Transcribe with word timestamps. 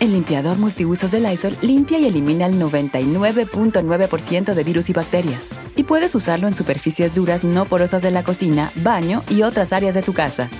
El 0.00 0.12
limpiador 0.12 0.58
multiusos 0.58 1.10
de 1.10 1.18
Lysol 1.18 1.56
limpia 1.60 1.98
y 1.98 2.06
elimina 2.06 2.46
el 2.46 2.54
99.9% 2.54 4.54
de 4.54 4.62
virus 4.62 4.90
y 4.90 4.92
bacterias. 4.92 5.50
Y 5.74 5.82
puedes 5.82 6.14
usarlo 6.14 6.46
en 6.46 6.54
superficies 6.54 7.12
duras 7.12 7.42
no 7.42 7.64
porosas 7.64 8.02
de 8.02 8.12
la 8.12 8.22
cocina, 8.22 8.70
baño 8.76 9.24
y 9.28 9.42
otras 9.42 9.72
áreas 9.72 9.96
de 9.96 10.02
tu 10.02 10.12
casa. 10.12 10.50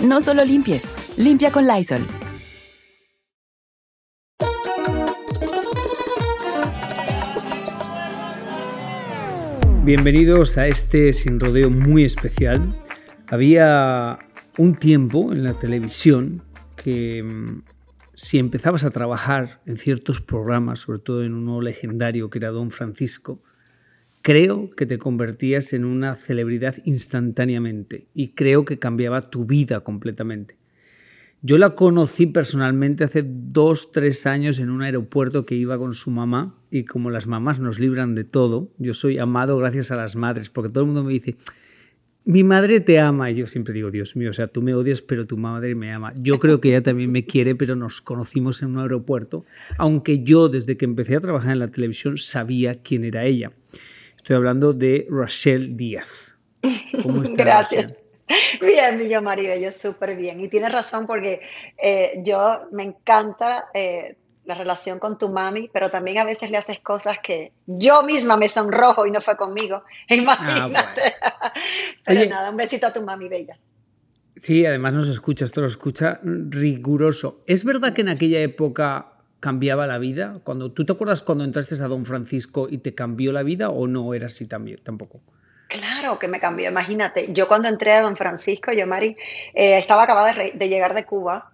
No 0.00 0.22
solo 0.22 0.46
limpies, 0.46 0.94
limpia 1.18 1.52
con 1.52 1.66
Lysol. 1.66 2.06
Bienvenidos 9.84 10.56
a 10.56 10.68
este 10.68 11.12
sin 11.12 11.38
rodeo 11.38 11.68
muy 11.68 12.04
especial. 12.04 12.62
Había 13.28 14.20
un 14.56 14.74
tiempo 14.74 15.32
en 15.32 15.44
la 15.44 15.52
televisión 15.52 16.47
que 16.88 17.22
mm, 17.22 17.64
si 18.14 18.38
empezabas 18.38 18.82
a 18.82 18.90
trabajar 18.90 19.60
en 19.66 19.76
ciertos 19.76 20.22
programas, 20.22 20.78
sobre 20.78 21.00
todo 21.00 21.22
en 21.22 21.34
uno 21.34 21.60
legendario 21.60 22.30
que 22.30 22.38
era 22.38 22.48
Don 22.48 22.70
Francisco, 22.70 23.42
creo 24.22 24.70
que 24.70 24.86
te 24.86 24.96
convertías 24.96 25.74
en 25.74 25.84
una 25.84 26.16
celebridad 26.16 26.76
instantáneamente 26.86 28.06
y 28.14 28.28
creo 28.28 28.64
que 28.64 28.78
cambiaba 28.78 29.28
tu 29.28 29.44
vida 29.44 29.80
completamente. 29.80 30.56
Yo 31.42 31.58
la 31.58 31.74
conocí 31.74 32.24
personalmente 32.24 33.04
hace 33.04 33.22
dos, 33.22 33.92
tres 33.92 34.24
años 34.24 34.58
en 34.58 34.70
un 34.70 34.80
aeropuerto 34.80 35.44
que 35.44 35.56
iba 35.56 35.76
con 35.76 35.92
su 35.92 36.10
mamá 36.10 36.54
y 36.70 36.84
como 36.84 37.10
las 37.10 37.26
mamás 37.26 37.60
nos 37.60 37.78
libran 37.78 38.14
de 38.14 38.24
todo, 38.24 38.72
yo 38.78 38.94
soy 38.94 39.18
amado 39.18 39.58
gracias 39.58 39.90
a 39.90 39.96
las 39.96 40.16
madres, 40.16 40.48
porque 40.48 40.70
todo 40.70 40.84
el 40.84 40.86
mundo 40.86 41.04
me 41.04 41.12
dice, 41.12 41.36
mi 42.28 42.44
madre 42.44 42.80
te 42.80 43.00
ama. 43.00 43.30
Y 43.30 43.36
yo 43.36 43.46
siempre 43.46 43.72
digo, 43.72 43.90
Dios 43.90 44.14
mío, 44.14 44.30
o 44.30 44.34
sea, 44.34 44.48
tú 44.48 44.60
me 44.60 44.74
odias, 44.74 45.00
pero 45.00 45.26
tu 45.26 45.38
madre 45.38 45.74
me 45.74 45.90
ama. 45.90 46.12
Yo 46.14 46.38
creo 46.38 46.60
que 46.60 46.68
ella 46.68 46.82
también 46.82 47.10
me 47.10 47.24
quiere, 47.24 47.54
pero 47.54 47.74
nos 47.74 48.02
conocimos 48.02 48.60
en 48.60 48.68
un 48.68 48.80
aeropuerto, 48.80 49.46
aunque 49.78 50.22
yo 50.22 50.50
desde 50.50 50.76
que 50.76 50.84
empecé 50.84 51.16
a 51.16 51.20
trabajar 51.20 51.52
en 51.52 51.60
la 51.60 51.70
televisión 51.70 52.18
sabía 52.18 52.74
quién 52.74 53.04
era 53.04 53.24
ella. 53.24 53.52
Estoy 54.14 54.36
hablando 54.36 54.74
de 54.74 55.06
Rachel 55.10 55.74
Díaz. 55.74 56.36
¿Cómo 57.02 57.22
estás? 57.24 57.38
Gracias. 57.38 57.94
Bien, 58.60 58.98
mi 58.98 59.08
yo 59.08 59.22
Maribel, 59.22 59.72
súper 59.72 60.14
bien. 60.14 60.38
Y 60.40 60.48
tienes 60.48 60.70
razón 60.70 61.06
porque 61.06 61.40
eh, 61.82 62.20
yo 62.22 62.68
me 62.72 62.82
encanta 62.82 63.70
eh, 63.72 64.16
la 64.48 64.54
relación 64.54 64.98
con 64.98 65.18
tu 65.18 65.28
mami, 65.28 65.68
pero 65.70 65.90
también 65.90 66.18
a 66.18 66.24
veces 66.24 66.50
le 66.50 66.56
haces 66.56 66.80
cosas 66.80 67.18
que 67.22 67.52
yo 67.66 68.02
misma 68.02 68.38
me 68.38 68.48
sonrojo 68.48 69.06
y 69.06 69.10
no 69.10 69.20
fue 69.20 69.36
conmigo. 69.36 69.84
Imagínate. 70.08 71.02
Ah, 71.20 71.52
pero 72.04 72.24
nada, 72.30 72.50
un 72.50 72.56
besito 72.56 72.86
a 72.86 72.92
tu 72.92 73.02
mami 73.02 73.28
bella. 73.28 73.58
Sí, 74.36 74.64
además 74.64 74.94
nos 74.94 75.08
escucha, 75.08 75.44
esto 75.44 75.60
lo 75.60 75.66
escucha 75.66 76.20
riguroso. 76.22 77.42
¿Es 77.46 77.62
verdad 77.62 77.92
que 77.92 78.00
en 78.00 78.08
aquella 78.08 78.40
época 78.40 79.12
cambiaba 79.38 79.86
la 79.86 79.98
vida? 79.98 80.40
Cuando, 80.44 80.72
¿Tú 80.72 80.86
te 80.86 80.92
acuerdas 80.92 81.22
cuando 81.22 81.44
entraste 81.44 81.74
a 81.84 81.88
Don 81.88 82.06
Francisco 82.06 82.68
y 82.70 82.78
te 82.78 82.94
cambió 82.94 83.32
la 83.32 83.42
vida 83.42 83.68
o 83.68 83.86
no 83.86 84.14
era 84.14 84.28
así 84.28 84.48
también 84.48 84.80
tampoco? 84.82 85.20
Claro 85.68 86.18
que 86.18 86.28
me 86.28 86.40
cambió, 86.40 86.70
imagínate. 86.70 87.34
Yo 87.34 87.48
cuando 87.48 87.68
entré 87.68 87.92
a 87.92 88.00
Don 88.00 88.16
Francisco, 88.16 88.72
yo, 88.72 88.86
Mari, 88.86 89.14
eh, 89.52 89.76
estaba 89.76 90.04
acabada 90.04 90.32
de 90.32 90.68
llegar 90.70 90.94
de 90.94 91.04
Cuba 91.04 91.52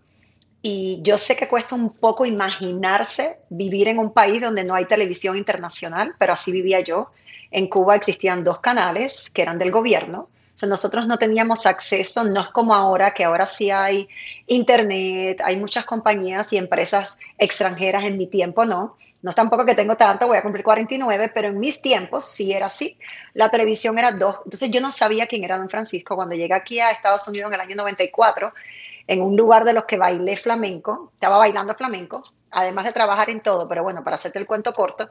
y 0.66 0.98
yo 1.02 1.18
sé 1.18 1.36
que 1.36 1.46
cuesta 1.46 1.74
un 1.74 1.90
poco 1.90 2.24
imaginarse 2.24 3.36
vivir 3.50 3.86
en 3.88 3.98
un 3.98 4.14
país 4.14 4.40
donde 4.40 4.64
no 4.64 4.74
hay 4.74 4.86
televisión 4.86 5.36
internacional, 5.36 6.14
pero 6.18 6.32
así 6.32 6.52
vivía 6.52 6.80
yo. 6.80 7.10
En 7.50 7.68
Cuba 7.68 7.96
existían 7.96 8.42
dos 8.42 8.60
canales 8.60 9.28
que 9.28 9.42
eran 9.42 9.58
del 9.58 9.70
gobierno. 9.70 10.30
O 10.62 10.66
nosotros 10.66 11.06
no 11.06 11.18
teníamos 11.18 11.66
acceso, 11.66 12.24
no 12.24 12.40
es 12.40 12.48
como 12.48 12.74
ahora, 12.74 13.12
que 13.12 13.24
ahora 13.24 13.46
sí 13.46 13.70
hay 13.70 14.08
internet, 14.46 15.42
hay 15.44 15.58
muchas 15.58 15.84
compañías 15.84 16.50
y 16.54 16.56
empresas 16.56 17.18
extranjeras. 17.36 18.04
En 18.04 18.16
mi 18.16 18.26
tiempo 18.26 18.64
no. 18.64 18.96
No 19.20 19.30
es 19.30 19.36
tampoco 19.36 19.66
que 19.66 19.74
tengo 19.74 19.96
tanto, 19.96 20.26
voy 20.26 20.38
a 20.38 20.42
cumplir 20.42 20.64
49, 20.64 21.30
pero 21.34 21.48
en 21.48 21.58
mis 21.58 21.82
tiempos 21.82 22.24
sí 22.24 22.52
era 22.52 22.66
así. 22.66 22.96
La 23.34 23.50
televisión 23.50 23.98
era 23.98 24.12
dos. 24.12 24.36
Entonces 24.46 24.70
yo 24.70 24.80
no 24.80 24.90
sabía 24.90 25.26
quién 25.26 25.44
era 25.44 25.58
Don 25.58 25.68
Francisco. 25.68 26.16
Cuando 26.16 26.34
llegué 26.34 26.54
aquí 26.54 26.80
a 26.80 26.90
Estados 26.90 27.28
Unidos 27.28 27.48
en 27.48 27.54
el 27.54 27.60
año 27.60 27.76
94, 27.76 28.54
en 29.06 29.22
un 29.22 29.36
lugar 29.36 29.64
de 29.64 29.72
los 29.72 29.84
que 29.84 29.98
bailé 29.98 30.36
flamenco, 30.36 31.10
estaba 31.14 31.38
bailando 31.38 31.74
flamenco, 31.74 32.22
además 32.50 32.84
de 32.84 32.92
trabajar 32.92 33.30
en 33.30 33.40
todo, 33.40 33.68
pero 33.68 33.82
bueno, 33.82 34.02
para 34.02 34.16
hacerte 34.16 34.38
el 34.38 34.46
cuento 34.46 34.72
corto, 34.72 35.08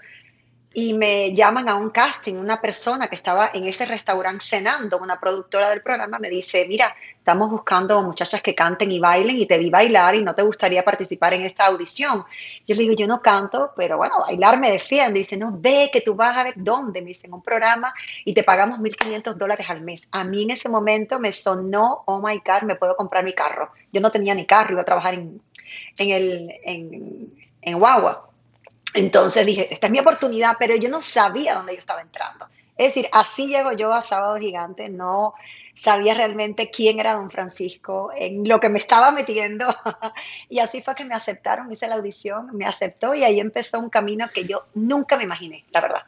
y 0.74 0.94
me 0.94 1.34
llaman 1.36 1.70
a 1.70 1.76
un 1.76 1.92
casting, 1.92 2.36
una 2.36 2.60
persona 2.60 3.08
que 3.08 3.16
estaba 3.16 3.52
en 3.54 3.68
ese 3.68 3.86
restaurante 3.86 4.44
cenando, 4.44 4.98
una 4.98 5.20
productora 5.20 5.70
del 5.70 5.82
programa, 5.84 6.18
me 6.18 6.30
dice, 6.30 6.66
mira, 6.68 6.96
estamos 7.16 7.52
buscando 7.52 8.02
muchachas 8.02 8.42
que 8.42 8.56
canten 8.56 8.92
y 8.92 9.00
bailen 9.00 9.38
y 9.38 9.46
te 9.46 9.60
vi 9.60 9.70
bailar 9.70 10.16
y 10.16 10.24
no 10.24 10.34
te 10.34 10.42
gustaría 10.42 10.84
participar 10.84 11.36
en 11.36 11.44
esta 11.44 11.68
audición. 11.68 12.26
Yo 12.66 12.76
le 12.76 12.82
digo, 12.82 12.96
yo 12.96 13.06
no 13.06 13.22
canto, 13.22 13.72
pero 13.78 13.98
bueno, 13.98 14.16
bailar 14.22 14.60
me 14.60 14.72
defiende. 14.72 15.20
Dice, 15.20 15.38
no, 15.38 15.52
ve 15.56 15.92
que 15.94 16.02
tú 16.02 16.16
vas 16.16 16.36
a 16.36 16.44
ver 16.44 16.56
dónde, 16.58 17.02
me 17.02 17.10
dice, 17.10 17.28
en 17.28 17.34
un 17.34 17.44
programa 17.44 17.94
y 18.26 18.34
te 18.34 18.44
pagamos 18.44 18.80
1.500 18.80 19.36
dólares 19.36 19.70
al 19.70 19.82
mes. 19.82 20.10
A 20.12 20.24
mí 20.24 20.44
en 20.44 20.52
ese 20.52 20.70
momento 20.70 21.20
me 21.20 21.34
sonó, 21.34 22.04
oh 22.08 22.20
my 22.20 22.38
God, 22.38 22.64
me 22.64 22.76
puedo 22.76 22.96
comprar 22.96 23.24
mi 23.24 23.34
carro. 23.34 23.70
Yo 23.92 24.02
no 24.02 24.10
tenía 24.10 24.34
ni 24.34 24.48
carro, 24.48 24.74
iba 24.74 24.82
a 24.82 24.86
trabajar 24.86 25.14
en, 25.14 25.40
en, 26.00 26.10
el, 26.10 26.52
en, 26.64 27.32
en 27.62 27.80
Guagua. 27.80 28.33
Entonces 28.94 29.46
dije, 29.46 29.74
esta 29.74 29.88
es 29.88 29.92
mi 29.92 30.00
oportunidad, 30.00 30.56
pero 30.60 30.76
yo 30.76 30.90
no 30.90 31.02
sabía 31.02 31.56
dónde 31.56 31.74
yo 31.74 31.80
estaba 31.80 32.02
entrando. 32.02 32.48
Es 32.78 32.88
decir, 32.88 33.08
así 33.12 33.48
llego 33.48 33.72
yo 33.74 33.94
a 33.94 34.02
Sábado 34.02 34.38
Gigante, 34.38 34.90
no 34.90 35.34
sabía 35.76 36.14
realmente 36.14 36.70
quién 36.72 37.00
era 37.00 37.14
don 37.14 37.32
Francisco, 37.32 38.12
en 38.16 38.48
lo 38.48 38.60
que 38.60 38.70
me 38.70 38.80
estaba 38.80 39.12
metiendo. 39.12 39.66
y 40.50 40.60
así 40.60 40.82
fue 40.82 40.96
que 40.96 41.06
me 41.06 41.16
aceptaron, 41.16 41.72
hice 41.72 41.88
la 41.88 41.96
audición, 41.96 42.50
me 42.54 42.66
aceptó 42.66 43.14
y 43.14 43.24
ahí 43.24 43.40
empezó 43.40 43.80
un 43.80 43.90
camino 43.90 44.28
que 44.34 44.46
yo 44.46 44.66
nunca 44.74 45.18
me 45.18 45.24
imaginé, 45.24 45.66
la 45.72 45.82
verdad. 45.82 46.02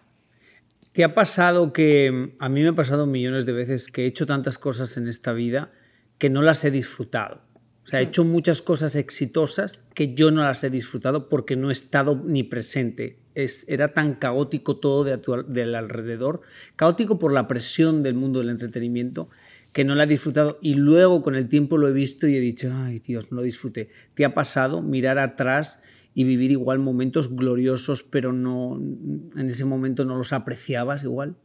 ¿Te 0.91 1.03
ha 1.03 1.13
pasado 1.13 1.73
que, 1.73 2.35
a 2.39 2.49
mí 2.49 2.63
me 2.63 2.69
ha 2.69 2.73
pasado 2.73 3.05
millones 3.05 3.45
de 3.45 3.53
veces 3.53 3.91
que 3.91 4.03
he 4.03 4.07
hecho 4.07 4.25
tantas 4.25 4.57
cosas 4.57 4.95
en 4.97 5.07
esta 5.07 5.33
vida 5.33 5.71
que 6.17 6.29
no 6.29 6.41
las 6.41 6.63
he 6.63 6.71
disfrutado? 6.71 7.41
O 7.85 7.87
sea, 7.87 7.99
he 7.99 8.03
hecho 8.05 8.25
muchas 8.25 8.63
cosas 8.63 8.95
exitosas 8.95 9.83
que 9.93 10.15
yo 10.15 10.31
no 10.31 10.41
las 10.41 10.63
he 10.63 10.71
disfrutado 10.71 11.29
porque 11.29 11.55
no 11.55 11.69
he 11.69 11.73
estado 11.73 12.19
ni 12.25 12.41
presente. 12.41 13.19
Es, 13.35 13.63
era 13.67 13.93
tan 13.93 14.15
caótico 14.15 14.77
todo 14.77 15.03
de 15.03 15.21
del 15.47 15.75
alrededor, 15.75 16.41
caótico 16.75 17.19
por 17.19 17.31
la 17.31 17.47
presión 17.47 18.01
del 18.01 18.15
mundo 18.15 18.39
del 18.39 18.49
entretenimiento, 18.49 19.29
que 19.71 19.83
no 19.83 19.93
la 19.93 20.05
he 20.05 20.07
disfrutado. 20.07 20.57
Y 20.63 20.73
luego 20.73 21.21
con 21.21 21.35
el 21.35 21.47
tiempo 21.47 21.77
lo 21.77 21.87
he 21.87 21.93
visto 21.93 22.27
y 22.27 22.35
he 22.35 22.39
dicho, 22.39 22.73
ay 22.73 22.99
Dios, 23.05 23.31
no 23.31 23.37
lo 23.37 23.43
disfruté. 23.43 23.89
¿Te 24.15 24.25
ha 24.25 24.33
pasado 24.33 24.81
mirar 24.81 25.19
atrás 25.19 25.83
y 26.15 26.23
vivir 26.23 26.49
igual 26.49 26.79
momentos 26.79 27.35
gloriosos, 27.35 28.01
pero 28.01 28.33
no 28.33 28.77
en 28.77 29.45
ese 29.45 29.63
momento 29.63 30.05
no 30.05 30.17
los 30.17 30.33
apreciabas 30.33 31.03
igual? 31.03 31.35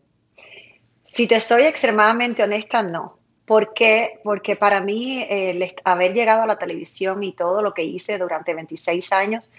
Si 1.05 1.27
te 1.27 1.39
soy 1.39 1.65
extremadamente 1.65 2.43
honesta, 2.43 2.83
no 2.83 3.20
¿Por 3.51 3.75
qué? 3.75 4.21
Porque 4.23 4.55
para 4.55 4.81
mí 4.81 5.27
el 5.29 5.75
haber 5.83 6.15
llegado 6.15 6.43
a 6.43 6.47
la 6.47 6.57
televisión 6.57 7.25
y 7.25 7.33
todo 7.33 7.63
lo 7.63 7.75
que 7.75 7.83
hice 7.83 8.17
durante 8.17 8.55
26 8.55 9.13
años, 9.13 9.51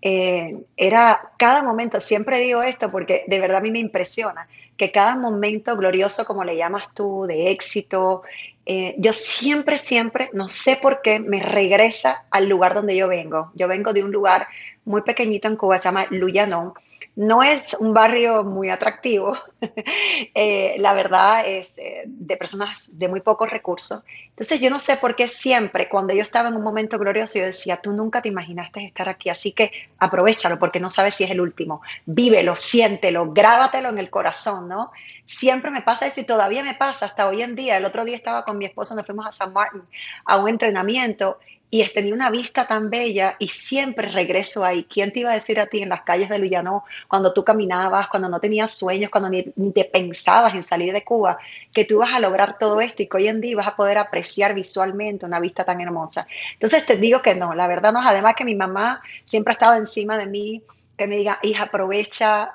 eh, 0.00 0.58
era 0.76 1.32
cada 1.38 1.64
momento, 1.64 1.98
siempre 1.98 2.38
digo 2.38 2.62
esto 2.62 2.92
porque 2.92 3.24
de 3.26 3.40
verdad 3.40 3.56
a 3.56 3.60
mí 3.60 3.72
me 3.72 3.80
impresiona, 3.80 4.46
que 4.76 4.92
cada 4.92 5.16
momento 5.16 5.76
glorioso, 5.76 6.24
como 6.24 6.44
le 6.44 6.56
llamas 6.56 6.94
tú, 6.94 7.24
de 7.26 7.50
éxito, 7.50 8.22
eh, 8.64 8.94
yo 8.98 9.12
siempre, 9.12 9.76
siempre, 9.76 10.30
no 10.32 10.46
sé 10.46 10.78
por 10.80 11.02
qué, 11.02 11.18
me 11.18 11.40
regresa 11.40 12.26
al 12.30 12.48
lugar 12.48 12.74
donde 12.74 12.94
yo 12.94 13.08
vengo. 13.08 13.50
Yo 13.56 13.66
vengo 13.66 13.92
de 13.92 14.04
un 14.04 14.12
lugar 14.12 14.46
muy 14.84 15.02
pequeñito 15.02 15.48
en 15.48 15.56
Cuba, 15.56 15.78
se 15.78 15.88
llama 15.88 16.06
Luyanón, 16.10 16.74
No 17.14 17.42
es 17.42 17.74
un 17.78 17.92
barrio 17.92 18.42
muy 18.42 18.70
atractivo, 18.70 19.36
eh, 20.34 20.76
la 20.78 20.94
verdad 20.94 21.46
es 21.46 21.78
eh, 21.78 22.04
de 22.06 22.36
personas 22.38 22.98
de 22.98 23.06
muy 23.06 23.20
pocos 23.20 23.50
recursos. 23.50 24.02
Entonces 24.30 24.62
yo 24.62 24.70
no 24.70 24.78
sé 24.78 24.96
por 24.96 25.14
qué 25.14 25.28
siempre 25.28 25.90
cuando 25.90 26.14
yo 26.14 26.22
estaba 26.22 26.48
en 26.48 26.56
un 26.56 26.62
momento 26.62 26.98
glorioso 26.98 27.38
yo 27.38 27.44
decía, 27.44 27.76
tú 27.76 27.92
nunca 27.92 28.22
te 28.22 28.30
imaginaste 28.30 28.82
estar 28.82 29.10
aquí, 29.10 29.28
así 29.28 29.52
que 29.52 29.72
aprovechalo 29.98 30.58
porque 30.58 30.80
no 30.80 30.88
sabes 30.88 31.14
si 31.14 31.24
es 31.24 31.30
el 31.30 31.42
último. 31.42 31.82
Vívelo, 32.06 32.56
siéntelo, 32.56 33.30
grábatelo 33.30 33.90
en 33.90 33.98
el 33.98 34.08
corazón, 34.08 34.68
¿no? 34.68 34.90
Siempre 35.26 35.70
me 35.70 35.82
pasa 35.82 36.06
eso 36.06 36.22
y 36.22 36.24
todavía 36.24 36.62
me 36.62 36.74
pasa 36.74 37.04
hasta 37.04 37.28
hoy 37.28 37.42
en 37.42 37.54
día. 37.54 37.76
El 37.76 37.84
otro 37.84 38.06
día 38.06 38.16
estaba 38.16 38.42
con 38.44 38.56
mi 38.56 38.64
esposo, 38.64 38.94
nos 38.94 39.04
fuimos 39.04 39.26
a 39.26 39.32
San 39.32 39.52
Martín 39.52 39.82
a 40.24 40.38
un 40.38 40.48
entrenamiento 40.48 41.38
y 41.74 41.82
tenía 41.88 42.12
una 42.12 42.30
vista 42.30 42.66
tan 42.68 42.90
bella 42.90 43.34
y 43.38 43.48
siempre 43.48 44.08
regreso 44.08 44.62
ahí. 44.62 44.84
¿Quién 44.84 45.10
te 45.10 45.20
iba 45.20 45.30
a 45.30 45.34
decir 45.34 45.58
a 45.58 45.68
ti 45.68 45.80
en 45.80 45.88
las 45.88 46.02
calles 46.02 46.28
de 46.28 46.38
Lujano, 46.38 46.84
cuando 47.08 47.32
tú 47.32 47.44
caminabas, 47.44 48.08
cuando 48.08 48.28
no 48.28 48.40
tenías 48.40 48.76
sueños, 48.76 49.10
cuando 49.10 49.30
ni, 49.30 49.42
te 49.72 49.86
pensabas 49.86 50.54
en 50.54 50.62
salir 50.62 50.92
de 50.92 51.02
Cuba, 51.02 51.38
que 51.72 51.86
tú 51.86 51.94
ibas 51.94 52.12
a 52.12 52.20
lograr 52.20 52.58
todo 52.58 52.82
esto 52.82 53.02
y 53.02 53.06
que 53.08 53.16
hoy 53.16 53.28
en 53.28 53.40
día 53.40 53.56
vas 53.56 53.68
a 53.68 53.74
poder 53.74 53.96
apreciar 53.96 54.52
visualmente 54.52 55.24
una 55.24 55.40
vista 55.40 55.64
tan 55.64 55.80
hermosa? 55.80 56.26
Entonces 56.52 56.84
te 56.84 56.98
digo 56.98 57.22
que 57.22 57.34
no, 57.34 57.54
la 57.54 57.66
verdad 57.66 57.90
no. 57.90 58.06
Además 58.06 58.34
que 58.36 58.44
mi 58.44 58.54
mamá 58.54 59.00
siempre 59.24 59.52
ha 59.52 59.54
estado 59.54 59.76
encima 59.76 60.18
de 60.18 60.26
mí, 60.26 60.62
que 60.98 61.06
me 61.06 61.16
diga, 61.16 61.38
hija, 61.42 61.64
aprovecha 61.64 62.52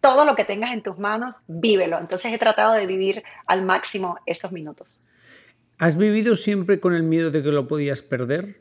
todo 0.00 0.24
lo 0.24 0.34
que 0.34 0.46
tengas 0.46 0.72
en 0.72 0.82
tus 0.82 0.98
manos, 0.98 1.40
vívelo. 1.46 1.98
Entonces 1.98 2.32
he 2.32 2.38
tratado 2.38 2.72
de 2.72 2.86
vivir 2.86 3.22
al 3.44 3.60
máximo 3.60 4.16
esos 4.24 4.50
minutos. 4.50 5.02
¿Has 5.78 5.96
vivido 5.96 6.36
siempre 6.36 6.80
con 6.80 6.94
el 6.94 7.02
miedo 7.02 7.30
de 7.30 7.42
que 7.42 7.50
lo 7.50 7.68
podías 7.68 8.00
perder? 8.00 8.60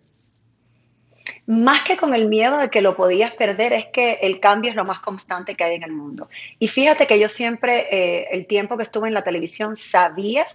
Más 1.47 1.83
que 1.83 1.97
con 1.97 2.13
el 2.13 2.27
miedo 2.27 2.57
de 2.57 2.69
que 2.69 2.81
lo 2.81 2.95
podías 2.95 3.33
perder, 3.33 3.73
es 3.73 3.85
que 3.85 4.19
el 4.21 4.39
cambio 4.39 4.71
es 4.71 4.75
lo 4.75 4.83
más 4.83 4.99
constante 4.99 5.55
que 5.55 5.63
hay 5.63 5.75
en 5.75 5.83
el 5.83 5.91
mundo. 5.91 6.27
Y 6.59 6.67
fíjate 6.67 7.07
que 7.07 7.19
yo 7.19 7.29
siempre, 7.29 7.85
eh, 7.89 8.27
el 8.31 8.47
tiempo 8.47 8.77
que 8.77 8.83
estuve 8.83 9.07
en 9.07 9.13
la 9.13 9.23
televisión, 9.23 9.77
sabía 9.77 10.45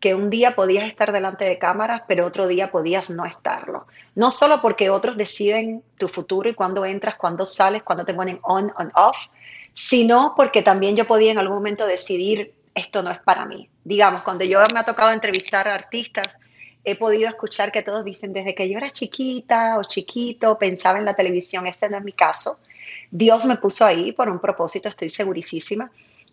que 0.00 0.14
un 0.14 0.30
día 0.30 0.56
podías 0.56 0.88
estar 0.88 1.12
delante 1.12 1.44
de 1.44 1.58
cámaras, 1.58 2.02
pero 2.08 2.26
otro 2.26 2.48
día 2.48 2.70
podías 2.70 3.10
no 3.10 3.24
estarlo. 3.24 3.86
No 4.14 4.30
solo 4.30 4.62
porque 4.62 4.90
otros 4.90 5.16
deciden 5.16 5.82
tu 5.98 6.08
futuro 6.08 6.48
y 6.48 6.54
cuándo 6.54 6.84
entras, 6.84 7.16
cuándo 7.16 7.44
sales, 7.44 7.82
cuándo 7.82 8.04
te 8.04 8.14
ponen 8.14 8.40
on, 8.42 8.72
on, 8.78 8.90
off, 8.94 9.26
sino 9.74 10.32
porque 10.36 10.62
también 10.62 10.96
yo 10.96 11.06
podía 11.06 11.30
en 11.30 11.38
algún 11.38 11.56
momento 11.56 11.86
decidir 11.86 12.54
esto 12.80 13.02
no 13.02 13.10
es 13.10 13.18
para 13.18 13.46
mí. 13.46 13.68
Digamos, 13.84 14.22
cuando 14.22 14.44
yo 14.44 14.58
me 14.72 14.80
ha 14.80 14.84
tocado 14.84 15.12
entrevistar 15.12 15.68
a 15.68 15.74
artistas, 15.74 16.38
he 16.84 16.96
podido 16.96 17.28
escuchar 17.28 17.70
que 17.70 17.82
todos 17.82 18.04
dicen, 18.04 18.32
desde 18.32 18.54
que 18.54 18.68
yo 18.68 18.78
era 18.78 18.90
chiquita 18.90 19.78
o 19.78 19.84
chiquito, 19.84 20.58
pensaba 20.58 20.98
en 20.98 21.04
la 21.04 21.14
televisión, 21.14 21.66
ese 21.66 21.88
no 21.88 21.98
es 21.98 22.04
mi 22.04 22.12
caso. 22.12 22.58
Dios 23.10 23.46
me 23.46 23.56
puso 23.56 23.84
ahí 23.84 24.12
por 24.12 24.28
un 24.28 24.38
propósito, 24.38 24.88
estoy 24.88 25.08
segurísima. 25.08 25.90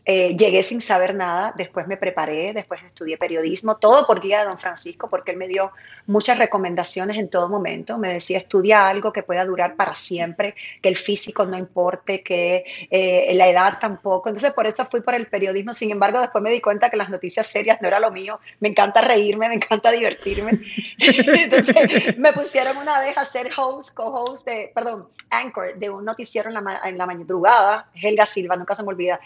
Eh, 0.09 0.38
llegué 0.38 0.63
sin 0.63 0.80
saber 0.80 1.13
nada, 1.13 1.54
después 1.57 1.86
me 1.86 1.98
preparé, 1.98 2.54
después 2.54 2.81
estudié 2.81 3.18
periodismo, 3.18 3.75
todo 3.75 4.07
por 4.07 4.21
guía 4.21 4.39
de 4.39 4.45
don 4.45 4.57
Francisco, 4.57 5.09
porque 5.09 5.31
él 5.31 5.38
me 5.38 5.50
dio 5.50 5.69
muchas 6.06 6.38
recomendaciones 6.38 7.18
en 7.18 7.30
todo 7.30 7.50
momento. 7.50 7.98
Me 7.98 8.13
decía, 8.13 8.38
estudia 8.38 8.88
algo 8.88 9.12
que 9.12 9.21
pueda 9.21 9.44
durar 9.44 9.75
para 9.75 9.94
siempre, 9.94 10.56
que 10.81 10.88
el 10.88 10.95
físico 10.95 11.45
no 11.45 11.57
importe, 11.57 12.24
que 12.24 12.63
eh, 12.89 13.33
la 13.33 13.50
edad 13.50 13.80
tampoco. 13.81 14.30
Entonces, 14.30 14.54
por 14.54 14.65
eso 14.65 14.86
fui 14.86 15.01
por 15.01 15.13
el 15.13 15.27
periodismo. 15.27 15.74
Sin 15.74 15.92
embargo, 15.92 16.21
después 16.21 16.42
me 16.42 16.51
di 16.51 16.62
cuenta 16.62 16.89
que 16.89 16.95
las 16.95 17.10
noticias 17.10 17.45
serias 17.45 17.81
no 17.81 17.89
era 17.89 18.00
lo 18.00 18.10
mío. 18.10 18.39
Me 18.62 18.69
encanta 18.69 19.01
reírme, 19.01 19.50
me 19.50 19.56
encanta 19.56 19.92
divertirme. 19.92 20.51
Entonces, 21.00 22.18
me 22.18 22.31
pusieron 22.31 22.77
una 22.77 23.01
vez 23.01 23.18
a 23.18 23.25
ser 23.25 23.50
host, 23.57 23.94
co-host 23.94 24.48
de, 24.48 24.71
perdón, 24.74 25.10
anchor 25.30 25.77
de 25.77 25.89
un 25.89 26.06
noticiero 26.06 26.48
en 26.48 26.53
la, 26.53 26.81
en 26.86 26.98
la 26.98 27.06
madrugada, 27.06 27.89
Helga 27.94 28.25
Silva, 28.25 28.56
nunca 28.56 28.74
se 28.74 28.83
me 28.83 28.89
olvida. 28.89 29.19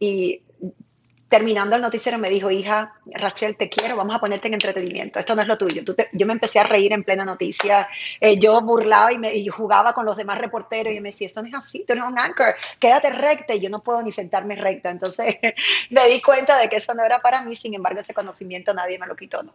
Y 0.00 0.23
terminando 1.34 1.74
el 1.74 1.82
noticiero 1.82 2.16
me 2.16 2.30
dijo, 2.30 2.48
hija, 2.48 2.94
Rachel, 3.06 3.56
te 3.56 3.68
quiero, 3.68 3.96
vamos 3.96 4.14
a 4.14 4.20
ponerte 4.20 4.46
en 4.46 4.54
entretenimiento, 4.54 5.18
esto 5.18 5.34
no 5.34 5.42
es 5.42 5.48
lo 5.48 5.58
tuyo. 5.58 5.82
yo 6.12 6.26
me 6.26 6.32
empecé 6.32 6.60
a 6.60 6.62
reír 6.62 6.92
en 6.92 7.02
plena 7.02 7.24
noticia, 7.24 7.88
eh, 8.20 8.38
yo 8.38 8.60
burlaba 8.60 9.12
y, 9.12 9.18
me, 9.18 9.48
jugaba 9.48 9.92
con 9.92 10.06
los 10.06 10.16
demás 10.16 10.38
reporteros 10.38 10.94
y 10.94 11.00
me 11.00 11.08
decía, 11.08 11.26
eso 11.26 11.42
no 11.42 11.48
es 11.48 11.54
así, 11.54 11.84
tú 11.84 11.94
eres 11.94 12.04
un 12.04 12.16
anchor, 12.16 12.54
quédate 12.78 13.10
recta 13.10 13.52
y 13.52 13.58
yo 13.58 13.68
no 13.68 13.82
puedo 13.82 14.00
ni 14.00 14.12
sentarme 14.12 14.54
recta. 14.54 14.90
Entonces 14.90 15.38
me 15.90 16.06
di 16.06 16.22
cuenta 16.22 16.56
de 16.56 16.68
que 16.68 16.76
eso 16.76 16.94
no 16.94 17.04
era 17.04 17.20
para 17.20 17.42
mí, 17.42 17.56
sin 17.56 17.74
embargo 17.74 17.98
ese 17.98 18.14
conocimiento 18.14 18.72
nadie 18.72 18.96
me 19.00 19.08
lo 19.08 19.16
quitó. 19.16 19.42
¿no? 19.42 19.52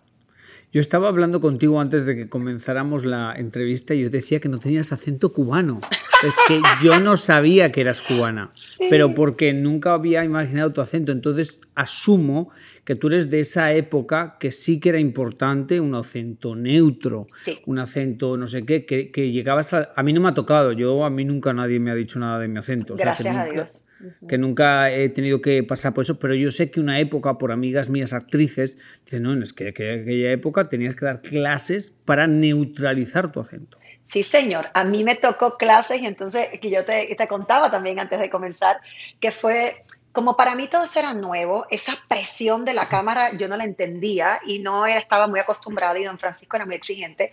Yo 0.72 0.82
estaba 0.82 1.08
hablando 1.08 1.42
contigo 1.42 1.82
antes 1.82 2.06
de 2.06 2.16
que 2.16 2.30
comenzáramos 2.30 3.04
la 3.04 3.34
entrevista 3.36 3.96
y 3.96 4.04
yo 4.04 4.10
decía 4.12 4.40
que 4.40 4.50
no 4.50 4.60
tenías 4.60 4.92
acento 4.92 5.34
cubano. 5.34 5.82
Es 6.24 6.36
que 6.48 6.62
yo 6.84 7.00
no 7.00 7.18
sabía 7.18 7.72
que 7.72 7.82
eras 7.82 8.04
cubana, 8.04 8.52
pero 8.90 9.16
porque 9.16 9.52
nunca 9.54 9.94
había 9.94 10.24
imaginado 10.24 10.72
tu 10.72 10.82
acento. 10.82 11.12
Entonces 11.12 11.60
asumo 11.74 12.52
que 12.84 12.96
tú 12.96 13.08
eres 13.08 13.32
de 13.32 13.40
esa 13.40 13.74
época 13.74 14.38
que 14.40 14.52
sí 14.52 14.80
que 14.80 14.90
era 14.90 15.00
importante 15.00 15.80
un 15.80 15.96
acento 15.96 16.56
neutro, 16.56 17.28
un 17.66 17.80
acento 17.80 18.38
no 18.38 18.46
sé 18.46 18.64
qué, 18.64 18.86
que, 18.86 19.10
que 19.10 19.32
llegabas 19.32 19.74
a... 19.74 19.92
A 19.96 20.04
mí 20.04 20.14
no 20.14 20.22
me 20.22 20.30
ha 20.30 20.34
tocado, 20.36 20.72
yo 20.74 21.04
a 21.04 21.10
mí 21.10 21.26
nunca 21.26 21.52
nadie 21.52 21.80
me 21.80 21.90
ha 21.90 21.96
dicho 21.96 22.20
nada 22.20 22.38
de 22.38 22.48
mi 22.48 22.60
acento. 22.60 22.96
Gracias 22.96 23.36
a 23.36 23.46
Dios 23.46 23.82
que 24.28 24.38
nunca 24.38 24.92
he 24.92 25.10
tenido 25.10 25.42
que 25.42 25.64
pasar 25.64 25.94
por 25.94 26.04
eso, 26.04 26.20
pero 26.20 26.36
yo 26.36 26.52
sé 26.52 26.72
que 26.72 26.80
una 26.80 27.00
época, 27.00 27.38
por 27.38 27.52
amigas 27.52 27.90
mías 27.90 28.14
actrices, 28.14 28.78
dicen, 29.06 29.24
no, 29.24 29.42
es 29.42 29.54
que, 29.54 29.74
que 29.74 30.02
aquella 30.02 30.32
época 30.32 30.70
tenías 30.70 30.96
que 30.96 31.06
dar 31.06 31.22
clases 31.22 31.92
para 32.06 32.28
neutralizar 32.28 33.32
tu 33.32 33.40
acento. 33.40 33.78
Sí, 34.10 34.24
señor. 34.24 34.70
A 34.74 34.86
mí 34.86 35.04
me 35.04 35.16
tocó 35.16 35.56
clases 35.56 36.02
y 36.02 36.08
entonces, 36.08 36.48
que 36.60 36.72
yo 36.72 36.84
te, 36.84 37.16
te 37.16 37.28
contaba 37.28 37.70
también 37.70 38.00
antes 38.00 38.20
de 38.20 38.30
comenzar, 38.30 38.78
que 39.20 39.32
fue 39.32 39.84
como 40.12 40.36
para 40.36 40.56
mí 40.56 40.68
todo 40.68 40.84
eso 40.84 41.00
era 41.00 41.14
nuevo, 41.14 41.66
esa 41.70 41.98
presión 42.08 42.66
de 42.66 42.74
la 42.74 42.88
cámara 42.88 43.34
yo 43.38 43.48
no 43.48 43.56
la 43.56 43.64
entendía 43.64 44.40
y 44.46 44.60
no 44.60 44.86
estaba 44.86 45.28
muy 45.28 45.40
acostumbrada 45.40 45.98
y 46.00 46.04
don 46.04 46.18
Francisco 46.18 46.56
era 46.56 46.66
muy 46.66 46.76
exigente 46.76 47.32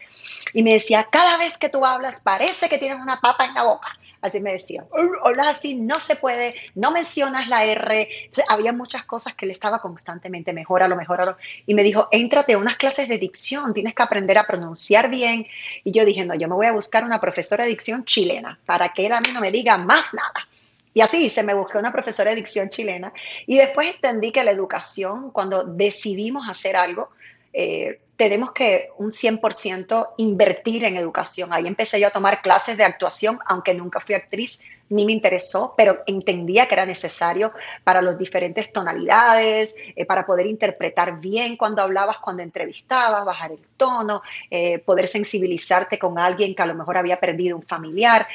y 0.53 0.63
me 0.63 0.75
decía, 0.75 1.09
cada 1.11 1.39
vez 1.39 1.59
que 1.59 1.69
tú 1.69 1.85
hablas 1.85 2.21
parece 2.21 2.69
que 2.69 2.79
tienes 2.79 2.99
una 3.01 3.21
papa 3.21 3.47
en 3.47 3.55
la 3.55 3.65
boca. 3.65 3.99
Así 4.23 4.41
me 4.41 4.53
decía, 4.53 4.85
hablas 5.23 5.59
así, 5.59 5.75
no 5.75 5.95
se 5.97 6.17
puede, 6.17 6.55
no 6.75 6.91
mencionas 6.91 7.49
la 7.49 7.65
R. 7.65 8.09
había 8.49 8.73
muchas 8.73 9.05
cosas 9.05 9.35
que 9.35 9.45
él 9.45 9.53
estaba 9.53 9.81
constantemente, 9.81 10.53
mejora, 10.53 10.89
lo 10.89 10.97
mejor. 10.97 11.37
Y 11.67 11.75
me 11.75 11.83
dijo, 11.83 12.09
éntrate 12.11 12.55
a 12.55 12.59
unas 12.59 12.77
clases 12.77 13.09
de 13.09 13.19
dicción, 13.19 13.73
tienes 13.73 13.95
que 13.95 14.03
aprender 14.03 14.37
a 14.39 14.45
pronunciar 14.45 15.11
bien. 15.11 15.47
Y 15.85 15.93
yo 15.93 16.05
dije, 16.05 16.25
no, 16.25 16.35
yo 16.35 16.49
me 16.49 16.55
voy 16.55 16.67
a 16.67 16.73
buscar 16.73 17.05
una 17.05 17.21
profesora 17.21 17.65
de 17.65 17.71
dicción 17.71 18.05
chilena 18.05 18.59
para 18.67 18.93
que 18.93 19.07
él 19.07 19.13
a 19.13 19.21
mí 19.21 19.29
no 19.33 19.41
me 19.41 19.53
diga 19.53 19.77
más 19.77 20.13
nada. 20.13 20.49
Y 20.97 21.03
así 21.03 21.29
se 21.29 21.43
me 21.43 21.53
busqué 21.53 21.77
una 21.77 21.93
profesora 21.93 22.31
de 22.31 22.37
dicción 22.37 22.71
chilena. 22.71 23.13
Y 23.47 23.59
después 23.59 23.93
entendí 23.93 24.33
que 24.33 24.43
la 24.43 24.51
educación, 24.51 25.31
cuando 25.31 25.63
decidimos 25.63 26.49
hacer 26.49 26.75
algo, 26.75 27.11
eh, 27.53 28.01
tenemos 28.17 28.53
que 28.53 28.89
un 28.97 29.11
100% 29.11 30.15
invertir 30.17 30.85
en 30.85 30.97
educación. 30.97 31.53
Ahí 31.53 31.67
empecé 31.67 32.01
yo 32.01 32.07
a 32.07 32.11
tomar 32.11 32.41
clases 32.41 32.79
de 32.79 32.85
actuación, 32.85 33.39
aunque 33.45 33.75
nunca 33.75 34.01
fui 34.01 34.15
actriz, 34.15 34.65
ni 34.89 35.05
me 35.05 35.13
interesó, 35.13 35.75
pero 35.77 35.99
entendía 36.07 36.67
que 36.67 36.75
era 36.75 36.87
necesario 36.87 37.53
para 37.85 38.01
las 38.01 38.17
diferentes 38.17 38.73
tonalidades, 38.73 39.75
eh, 39.95 40.07
para 40.07 40.25
poder 40.25 40.47
interpretar 40.47 41.21
bien 41.21 41.59
cuando 41.59 41.83
hablabas, 41.83 42.19
cuando 42.19 42.43
entrevistabas, 42.43 43.25
bajar 43.25 43.53
el 43.53 43.61
tono, 43.77 44.23
eh, 44.51 44.79
poder 44.79 45.09
sensibilizarte 45.09 45.99
con 45.99 46.19
alguien 46.19 46.55
que 46.55 46.63
a 46.63 46.67
lo 46.67 46.75
mejor 46.75 46.97
había 46.97 47.21
perdido 47.21 47.57
un 47.57 47.63
familiar. 47.63 48.27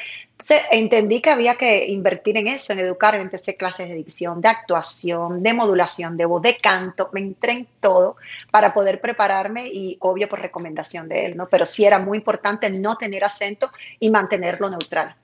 Entonces, 0.42 0.66
entendí 0.72 1.20
que 1.20 1.30
había 1.30 1.54
que 1.54 1.86
invertir 1.86 2.36
en 2.36 2.48
eso, 2.48 2.72
en 2.72 2.80
educar. 2.80 3.14
Empecé 3.14 3.56
clases 3.56 3.88
de 3.88 3.94
dicción, 3.94 4.40
de 4.40 4.48
actuación, 4.48 5.40
de 5.40 5.54
modulación 5.54 6.16
de 6.16 6.24
voz, 6.24 6.42
de 6.42 6.56
canto. 6.60 7.10
Me 7.12 7.20
entré 7.20 7.52
en 7.52 7.68
todo 7.78 8.16
para 8.50 8.74
poder 8.74 9.00
prepararme 9.00 9.68
y, 9.68 9.96
obvio, 10.00 10.28
por 10.28 10.40
recomendación 10.40 11.08
de 11.08 11.26
él, 11.26 11.36
¿no? 11.36 11.46
Pero 11.48 11.64
sí 11.64 11.84
era 11.84 12.00
muy 12.00 12.18
importante 12.18 12.68
no 12.70 12.96
tener 12.96 13.22
acento 13.22 13.70
y 14.00 14.10
mantenerlo 14.10 14.68
neutral. 14.68 15.14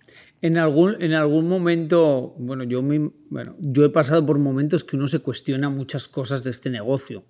En 0.40 0.56
algún, 0.56 1.02
en 1.02 1.14
algún 1.14 1.48
momento, 1.48 2.36
bueno 2.38 2.62
yo, 2.62 2.80
bueno, 2.80 3.56
yo 3.58 3.84
he 3.84 3.90
pasado 3.90 4.24
por 4.24 4.38
momentos 4.38 4.84
que 4.84 4.94
uno 4.94 5.08
se 5.08 5.18
cuestiona 5.18 5.68
muchas 5.68 6.06
cosas 6.06 6.44
de 6.44 6.50
este 6.50 6.70
negocio. 6.70 7.24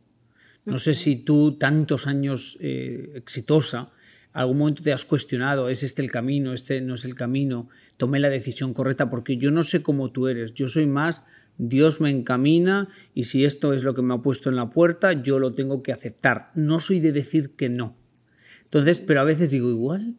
No 0.67 0.77
sé 0.77 0.93
si 0.93 1.25
tú, 1.25 1.57
tantos 1.57 2.07
años 2.07 2.59
eh, 2.61 3.13
exitosa, 3.15 3.93
algún 4.39 4.59
momento 4.59 4.85
te 4.85 4.93
has 4.93 5.05
cuestionado, 5.05 5.69
¿es 5.69 5.83
este 5.83 6.01
el 6.01 6.13
camino? 6.13 6.53
¿Este 6.53 6.81
no 6.81 6.95
es 6.95 7.05
el 7.05 7.17
camino? 7.17 7.69
Tomé 7.97 8.21
la 8.21 8.31
decisión 8.31 8.73
correcta 8.73 9.11
porque 9.11 9.37
yo 9.37 9.51
no 9.51 9.65
sé 9.65 9.83
cómo 9.83 10.13
tú 10.13 10.29
eres. 10.29 10.55
Yo 10.55 10.69
soy 10.69 10.87
más, 10.87 11.25
Dios 11.57 12.01
me 12.01 12.11
encamina 12.11 12.89
y 13.15 13.25
si 13.25 13.45
esto 13.45 13.73
es 13.73 13.83
lo 13.83 13.97
que 13.97 14.03
me 14.03 14.15
ha 14.15 14.19
puesto 14.19 14.49
en 14.49 14.55
la 14.55 14.71
puerta, 14.71 15.13
yo 15.13 15.41
lo 15.41 15.55
tengo 15.55 15.83
que 15.83 15.93
aceptar. 15.93 16.53
No 16.55 16.79
soy 16.79 17.01
de 17.01 17.11
decir 17.11 17.57
que 17.57 17.69
no. 17.69 17.97
Entonces, 18.63 19.01
pero 19.01 19.21
a 19.23 19.25
veces 19.25 19.51
digo 19.51 19.71
igual, 19.71 20.15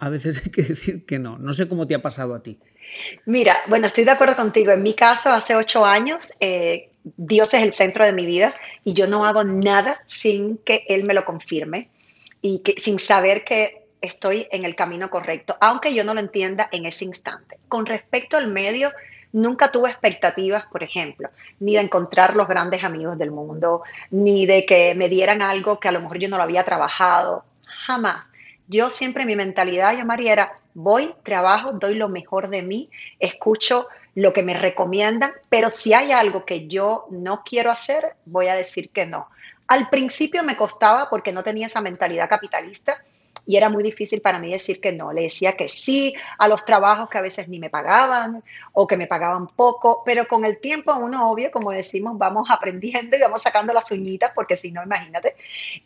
a 0.00 0.08
veces 0.08 0.42
hay 0.44 0.50
que 0.50 0.62
decir 0.62 1.06
que 1.06 1.20
no. 1.20 1.38
No 1.38 1.52
sé 1.52 1.68
cómo 1.68 1.86
te 1.86 1.94
ha 1.94 2.02
pasado 2.02 2.34
a 2.34 2.42
ti. 2.42 2.58
Mira, 3.24 3.56
bueno, 3.68 3.86
estoy 3.86 4.02
de 4.04 4.10
acuerdo 4.10 4.34
contigo. 4.34 4.72
En 4.72 4.82
mi 4.82 4.94
caso, 4.94 5.30
hace 5.30 5.54
ocho 5.54 5.86
años, 5.86 6.32
eh, 6.40 6.90
Dios 7.16 7.54
es 7.54 7.62
el 7.62 7.72
centro 7.72 8.04
de 8.04 8.12
mi 8.12 8.26
vida 8.26 8.52
y 8.82 8.94
yo 8.94 9.06
no 9.06 9.24
hago 9.24 9.44
nada 9.44 10.00
sin 10.06 10.58
que 10.58 10.82
Él 10.88 11.04
me 11.04 11.14
lo 11.14 11.24
confirme 11.24 11.88
y 12.42 12.60
que, 12.60 12.74
sin 12.78 12.98
saber 12.98 13.44
que 13.44 13.86
estoy 14.00 14.48
en 14.50 14.64
el 14.64 14.74
camino 14.74 15.10
correcto, 15.10 15.56
aunque 15.60 15.94
yo 15.94 16.04
no 16.04 16.14
lo 16.14 16.20
entienda 16.20 16.68
en 16.72 16.86
ese 16.86 17.04
instante. 17.04 17.58
Con 17.68 17.86
respecto 17.86 18.36
al 18.36 18.48
medio, 18.48 18.90
nunca 19.32 19.70
tuve 19.70 19.90
expectativas, 19.90 20.64
por 20.66 20.82
ejemplo, 20.82 21.28
ni 21.60 21.74
de 21.74 21.80
encontrar 21.80 22.34
los 22.34 22.48
grandes 22.48 22.82
amigos 22.82 23.18
del 23.18 23.30
mundo, 23.30 23.82
ni 24.10 24.46
de 24.46 24.64
que 24.64 24.94
me 24.94 25.08
dieran 25.08 25.42
algo 25.42 25.78
que 25.78 25.88
a 25.88 25.92
lo 25.92 26.00
mejor 26.00 26.18
yo 26.18 26.28
no 26.28 26.36
lo 26.36 26.42
había 26.42 26.64
trabajado, 26.64 27.44
jamás. 27.66 28.30
Yo 28.68 28.88
siempre 28.88 29.26
mi 29.26 29.36
mentalidad, 29.36 29.96
yo 29.96 30.04
María, 30.04 30.32
era 30.32 30.52
voy, 30.74 31.14
trabajo, 31.24 31.72
doy 31.72 31.94
lo 31.94 32.08
mejor 32.08 32.48
de 32.48 32.62
mí, 32.62 32.88
escucho 33.18 33.88
lo 34.14 34.32
que 34.32 34.42
me 34.42 34.58
recomiendan, 34.58 35.32
pero 35.48 35.70
si 35.70 35.92
hay 35.94 36.12
algo 36.12 36.44
que 36.44 36.68
yo 36.68 37.06
no 37.10 37.42
quiero 37.44 37.70
hacer, 37.70 38.14
voy 38.24 38.46
a 38.46 38.54
decir 38.54 38.90
que 38.90 39.06
no. 39.06 39.28
Al 39.70 39.88
principio 39.88 40.42
me 40.42 40.56
costaba 40.56 41.08
porque 41.08 41.30
no 41.30 41.44
tenía 41.44 41.66
esa 41.66 41.80
mentalidad 41.80 42.28
capitalista 42.28 43.04
y 43.46 43.56
era 43.56 43.68
muy 43.68 43.82
difícil 43.82 44.20
para 44.20 44.38
mí 44.38 44.50
decir 44.50 44.80
que 44.80 44.92
no. 44.92 45.12
Le 45.12 45.22
decía 45.22 45.52
que 45.52 45.68
sí 45.68 46.14
a 46.38 46.48
los 46.48 46.64
trabajos 46.64 47.08
que 47.08 47.18
a 47.18 47.22
veces 47.22 47.48
ni 47.48 47.58
me 47.58 47.70
pagaban 47.70 48.42
o 48.72 48.86
que 48.86 48.96
me 48.96 49.06
pagaban 49.06 49.48
poco, 49.48 50.02
pero 50.04 50.26
con 50.26 50.44
el 50.44 50.58
tiempo 50.58 50.94
uno, 50.96 51.30
obvio, 51.30 51.50
como 51.50 51.70
decimos, 51.70 52.16
vamos 52.18 52.48
aprendiendo 52.50 53.16
y 53.16 53.20
vamos 53.20 53.42
sacando 53.42 53.72
las 53.72 53.90
uñitas, 53.90 54.32
porque 54.34 54.56
si 54.56 54.72
no, 54.72 54.82
imagínate. 54.82 55.36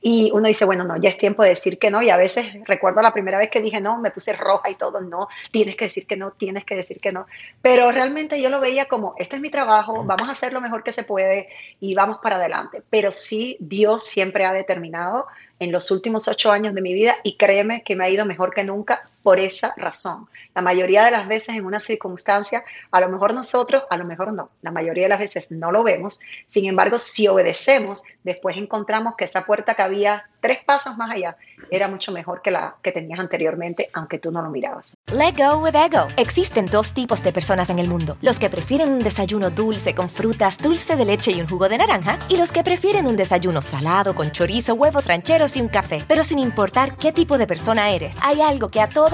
Y 0.03 0.31
uno 0.33 0.49
dice, 0.49 0.65
bueno, 0.65 0.85
no, 0.85 0.97
ya 0.97 1.11
es 1.11 1.19
tiempo 1.19 1.43
de 1.43 1.51
decir 1.51 1.79
que 1.79 1.91
no. 1.91 2.03
Y 2.03 2.11
a 2.11 2.17
veces 2.17 2.47
recuerdo 2.65 3.03
la 3.03 3.13
primera 3.13 3.39
vez 3.39 3.51
que 3.51 3.61
dije 3.61 3.81
no, 3.81 3.99
me 3.99 4.11
puse 4.11 4.35
roja 4.35 4.71
y 4.71 4.75
todo, 4.75 5.01
no, 5.01 5.29
tienes 5.51 5.77
que 5.77 5.87
decir 5.87 6.07
que 6.07 6.17
no, 6.17 6.33
tienes 6.33 6.65
que 6.65 6.75
decir 6.75 7.01
que 7.01 7.13
no. 7.13 7.27
Pero 7.63 7.91
realmente 7.93 8.41
yo 8.41 8.51
lo 8.51 8.61
veía 8.61 8.87
como, 8.87 9.15
este 9.19 9.37
es 9.37 9.43
mi 9.43 9.51
trabajo, 9.51 10.05
vamos 10.05 10.29
a 10.29 10.33
hacer 10.33 10.53
lo 10.53 10.61
mejor 10.61 10.83
que 10.83 10.93
se 10.93 11.05
puede 11.05 11.49
y 11.81 11.95
vamos 11.95 12.19
para 12.19 12.37
adelante. 12.37 12.83
Pero 12.91 13.11
sí, 13.11 13.57
Dios 13.61 14.05
siempre 14.05 14.45
ha 14.45 14.53
determinado 14.53 15.27
en 15.59 15.73
los 15.73 15.91
últimos 15.91 16.29
ocho 16.29 16.51
años 16.51 16.75
de 16.75 16.83
mi 16.83 16.93
vida 16.93 17.17
y 17.23 17.37
créeme 17.37 17.83
que 17.83 17.97
me 17.97 18.05
ha 18.05 18.11
ido 18.11 18.27
mejor 18.27 18.53
que 18.53 18.65
nunca 18.65 19.09
por 19.25 19.41
esa 19.41 19.75
razón. 19.77 20.29
La 20.55 20.63
mayoría 20.63 21.05
de 21.05 21.11
las 21.11 21.27
veces 21.27 21.57
en 21.57 21.65
una 21.65 21.81
circunstancia, 21.81 22.63
a 22.93 23.01
lo 23.01 23.09
mejor 23.09 23.35
nosotros, 23.35 23.83
a 23.91 23.97
lo 23.97 24.05
mejor 24.05 24.33
no, 24.33 24.51
la 24.63 24.71
mayoría 24.71 25.05
de 25.05 25.09
las 25.09 25.19
veces 25.19 25.51
no 25.51 25.73
lo 25.73 25.83
vemos, 25.83 26.21
sin 26.47 26.67
embargo, 26.67 26.99
si 26.99 27.27
obedecemos, 27.27 28.05
después 28.23 28.57
encontramos 28.57 29.15
que 29.17 29.25
esa 29.25 29.45
puerta 29.45 29.75
que 29.75 29.83
había 29.83 30.25
tres 30.41 30.59
pasos 30.65 30.97
más 30.99 31.11
allá 31.11 31.37
era 31.71 31.89
mucho 31.89 32.13
mejor 32.13 32.43
que 32.43 32.51
la 32.51 32.77
que 32.83 32.93
tenías 32.93 33.19
anteriormente, 33.19 33.89
aunque 33.95 34.19
tú 34.19 34.31
no 34.31 34.43
lo 34.43 34.51
mirabas. 34.51 34.95
Let 35.11 35.35
go 35.39 35.57
with 35.57 35.75
ego. 35.75 36.07
Existen 36.19 36.67
dos 36.67 36.93
tipos 36.93 37.23
de 37.23 37.33
personas 37.33 37.71
en 37.71 37.79
el 37.79 37.89
mundo: 37.89 38.19
los 38.21 38.39
que 38.39 38.51
prefieren 38.51 38.93
un 38.93 38.99
desayuno 38.99 39.49
dulce 39.49 39.95
con 39.95 40.11
frutas, 40.11 40.59
dulce 40.59 40.97
de 40.97 41.07
leche 41.07 41.33
y 41.33 41.41
un 41.41 41.49
jugo 41.49 41.71
de 41.71 41.79
naranja, 41.79 42.19
y 42.29 42.37
los 42.37 42.53
que 42.53 42.63
prefieren 42.63 43.07
un 43.07 43.17
desayuno 43.17 43.63
salado 43.63 44.15
con 44.15 44.31
chorizo, 44.31 44.75
huevos 44.75 45.07
rancheros 45.07 45.57
y 45.57 45.63
un 45.63 45.69
café. 45.69 46.05
Pero 46.07 46.23
sin 46.23 46.39
importar 46.39 46.99
qué 46.99 47.11
tipo 47.13 47.39
de 47.39 47.47
persona 47.47 47.89
eres, 47.91 48.17
hay 48.21 48.43
algo 48.43 48.69
que 48.69 48.83
a 48.83 48.89
todos 48.91 49.14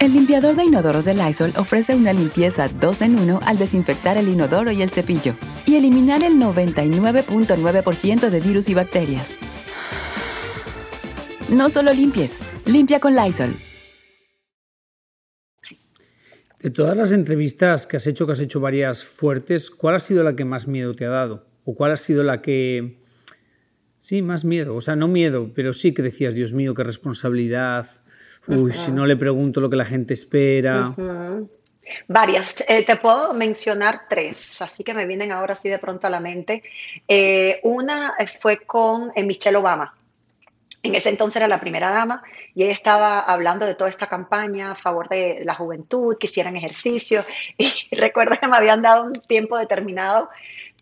El 0.00 0.12
limpiador 0.12 0.54
de 0.54 0.62
inodoros 0.62 1.06
de 1.06 1.14
Lysol 1.14 1.52
ofrece 1.56 1.96
una 1.96 2.12
limpieza 2.12 2.68
2 2.68 3.02
en 3.02 3.18
1 3.18 3.40
al 3.44 3.58
desinfectar 3.58 4.16
el 4.16 4.28
inodoro 4.28 4.70
y 4.70 4.80
el 4.80 4.90
cepillo 4.90 5.34
y 5.66 5.74
eliminar 5.74 6.22
el 6.22 6.34
99.9% 6.34 8.30
de 8.30 8.40
virus 8.40 8.68
y 8.68 8.74
bacterias. 8.74 9.36
No 11.48 11.68
solo 11.68 11.92
limpies, 11.92 12.38
limpia 12.64 13.00
con 13.00 13.16
Lysol. 13.16 13.56
De 16.60 16.70
todas 16.70 16.96
las 16.96 17.10
entrevistas 17.10 17.88
que 17.88 17.96
has 17.96 18.06
hecho, 18.06 18.24
que 18.24 18.32
has 18.32 18.40
hecho 18.40 18.60
varias 18.60 19.04
fuertes, 19.04 19.68
¿cuál 19.68 19.96
ha 19.96 20.00
sido 20.00 20.22
la 20.22 20.36
que 20.36 20.44
más 20.44 20.68
miedo 20.68 20.94
te 20.94 21.06
ha 21.06 21.10
dado? 21.10 21.48
¿O 21.64 21.74
cuál 21.74 21.90
ha 21.90 21.96
sido 21.96 22.22
la 22.22 22.40
que... 22.40 23.02
Sí, 23.98 24.22
más 24.22 24.44
miedo. 24.44 24.76
O 24.76 24.80
sea, 24.80 24.94
no 24.94 25.08
miedo, 25.08 25.50
pero 25.56 25.72
sí 25.72 25.92
que 25.92 26.02
decías, 26.02 26.34
Dios 26.34 26.52
mío, 26.52 26.72
qué 26.74 26.84
responsabilidad 26.84 27.88
Uy, 28.48 28.72
si 28.72 28.90
no 28.90 29.06
le 29.06 29.16
pregunto 29.16 29.60
lo 29.60 29.68
que 29.68 29.76
la 29.76 29.84
gente 29.84 30.14
espera. 30.14 30.94
Varias. 32.06 32.64
Eh, 32.68 32.84
te 32.84 32.96
puedo 32.96 33.32
mencionar 33.34 34.02
tres, 34.08 34.60
así 34.62 34.84
que 34.84 34.94
me 34.94 35.06
vienen 35.06 35.32
ahora 35.32 35.52
así 35.52 35.68
de 35.68 35.78
pronto 35.78 36.06
a 36.06 36.10
la 36.10 36.20
mente. 36.20 36.62
Eh, 37.06 37.60
una 37.62 38.14
fue 38.40 38.58
con 38.58 39.10
eh, 39.14 39.24
Michelle 39.24 39.56
Obama. 39.56 39.94
En 40.82 40.94
ese 40.94 41.08
entonces 41.08 41.36
era 41.36 41.48
la 41.48 41.60
primera 41.60 41.90
dama 41.90 42.22
y 42.54 42.62
ella 42.62 42.72
estaba 42.72 43.20
hablando 43.20 43.66
de 43.66 43.74
toda 43.74 43.90
esta 43.90 44.06
campaña 44.06 44.72
a 44.72 44.74
favor 44.76 45.08
de 45.08 45.42
la 45.44 45.54
juventud, 45.54 46.16
que 46.18 46.26
hicieran 46.26 46.56
ejercicio. 46.56 47.24
Y 47.58 47.96
recuerdo 47.96 48.36
que 48.40 48.48
me 48.48 48.56
habían 48.56 48.82
dado 48.82 49.04
un 49.04 49.12
tiempo 49.12 49.58
determinado 49.58 50.30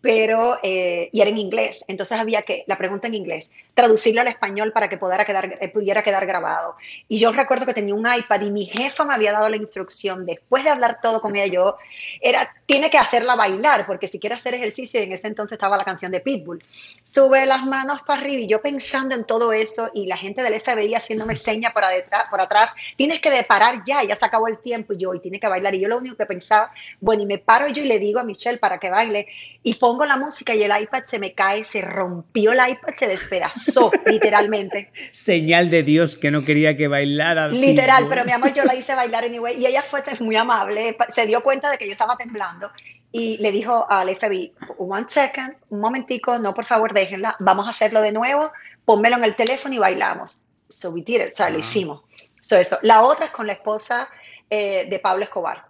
pero, 0.01 0.57
eh, 0.61 1.09
y 1.11 1.21
era 1.21 1.29
en 1.29 1.37
inglés, 1.37 1.83
entonces 1.87 2.19
había 2.19 2.43
que, 2.43 2.63
la 2.67 2.77
pregunta 2.77 3.07
en 3.07 3.15
inglés, 3.15 3.51
traducirlo 3.73 4.21
al 4.21 4.27
español 4.27 4.71
para 4.71 4.89
que 4.89 4.97
pudiera 4.97 5.25
quedar, 5.25 5.57
eh, 5.59 5.69
pudiera 5.69 6.03
quedar 6.03 6.25
grabado. 6.25 6.75
Y 7.07 7.17
yo 7.17 7.31
recuerdo 7.31 7.65
que 7.65 7.73
tenía 7.73 7.95
un 7.95 8.07
iPad 8.07 8.41
y 8.41 8.51
mi 8.51 8.65
jefa 8.65 9.05
me 9.05 9.13
había 9.13 9.31
dado 9.31 9.49
la 9.49 9.57
instrucción, 9.57 10.25
después 10.25 10.63
de 10.63 10.69
hablar 10.69 10.99
todo 11.01 11.19
con 11.21 11.35
ella, 11.35 11.51
yo, 11.51 11.77
era, 12.21 12.49
tiene 12.65 12.89
que 12.89 12.97
hacerla 12.97 13.35
bailar, 13.35 13.85
porque 13.87 14.07
si 14.07 14.19
quiere 14.19 14.35
hacer 14.35 14.53
ejercicio, 14.53 14.99
en 14.99 15.13
ese 15.13 15.27
entonces 15.27 15.53
estaba 15.53 15.77
la 15.77 15.83
canción 15.83 16.11
de 16.11 16.19
Pitbull, 16.19 16.63
sube 17.03 17.45
las 17.45 17.65
manos 17.65 18.01
para 18.05 18.21
arriba 18.21 18.41
y 18.41 18.47
yo 18.47 18.61
pensando 18.61 19.15
en 19.15 19.25
todo 19.25 19.51
eso 19.51 19.89
y 19.93 20.05
la 20.05 20.17
gente 20.17 20.43
del 20.43 20.59
FBI 20.59 20.93
haciéndome 20.93 21.35
seña 21.35 21.71
por, 21.71 21.85
detrás, 21.87 22.29
por 22.29 22.41
atrás, 22.41 22.75
tienes 22.95 23.19
que 23.19 23.43
parar 23.43 23.83
ya, 23.85 24.03
ya 24.03 24.15
se 24.15 24.25
acabó 24.25 24.47
el 24.47 24.59
tiempo 24.59 24.93
y 24.93 24.97
yo, 24.97 25.13
y 25.13 25.19
tiene 25.19 25.39
que 25.39 25.47
bailar. 25.47 25.73
Y 25.75 25.79
yo 25.79 25.87
lo 25.87 25.97
único 25.97 26.15
que 26.15 26.25
pensaba, 26.25 26.71
bueno, 26.99 27.23
y 27.23 27.25
me 27.25 27.37
paro 27.37 27.67
yo 27.67 27.83
y 27.83 27.87
le 27.87 27.99
digo 27.99 28.19
a 28.19 28.23
Michelle 28.23 28.57
para 28.57 28.77
que 28.79 28.89
baile 28.89 29.27
y 29.63 29.73
pongo 29.87 30.03
la 30.03 30.17
música 30.17 30.53
y 30.53 30.61
el 30.63 30.81
iPad 30.81 31.03
se 31.05 31.17
me 31.17 31.31
cae, 31.31 31.63
se 31.63 31.79
rompió 31.79 32.51
el 32.51 32.59
iPad, 32.59 32.93
se 32.93 33.07
despedazó, 33.07 33.89
literalmente. 34.05 34.91
Señal 35.13 35.69
de 35.69 35.81
Dios 35.81 36.17
que 36.17 36.29
no 36.29 36.41
quería 36.41 36.75
que 36.75 36.89
bailara. 36.89 37.47
Literal, 37.47 38.09
pero 38.09 38.25
mi 38.25 38.33
amor, 38.33 38.53
yo 38.53 38.65
la 38.65 38.75
hice 38.75 38.95
bailar 38.95 39.23
anyway 39.23 39.57
y 39.57 39.65
ella 39.65 39.81
fue 39.81 40.03
muy 40.19 40.35
amable, 40.35 40.97
se 41.07 41.25
dio 41.25 41.41
cuenta 41.41 41.71
de 41.71 41.77
que 41.77 41.85
yo 41.85 41.93
estaba 41.93 42.17
temblando 42.17 42.69
y 43.13 43.37
le 43.37 43.49
dijo 43.53 43.89
al 43.89 44.13
FBI, 44.13 44.51
one 44.77 45.05
second, 45.07 45.55
un 45.69 45.79
momentico, 45.79 46.37
no, 46.37 46.53
por 46.53 46.65
favor, 46.65 46.93
déjenla, 46.93 47.37
vamos 47.39 47.65
a 47.65 47.69
hacerlo 47.69 48.01
de 48.01 48.11
nuevo, 48.11 48.51
pónmelo 48.83 49.15
en 49.15 49.23
el 49.23 49.37
teléfono 49.37 49.73
y 49.73 49.77
bailamos. 49.77 50.43
So 50.67 50.89
we 50.89 51.01
did 51.01 51.21
it, 51.21 51.31
o 51.31 51.33
sea, 51.33 51.49
lo 51.49 51.59
hicimos. 51.59 52.01
So 52.41 52.57
eso. 52.57 52.77
La 52.81 53.03
otra 53.03 53.27
es 53.27 53.31
con 53.31 53.47
la 53.47 53.53
esposa 53.53 54.09
eh, 54.49 54.85
de 54.89 54.99
Pablo 54.99 55.23
Escobar. 55.23 55.66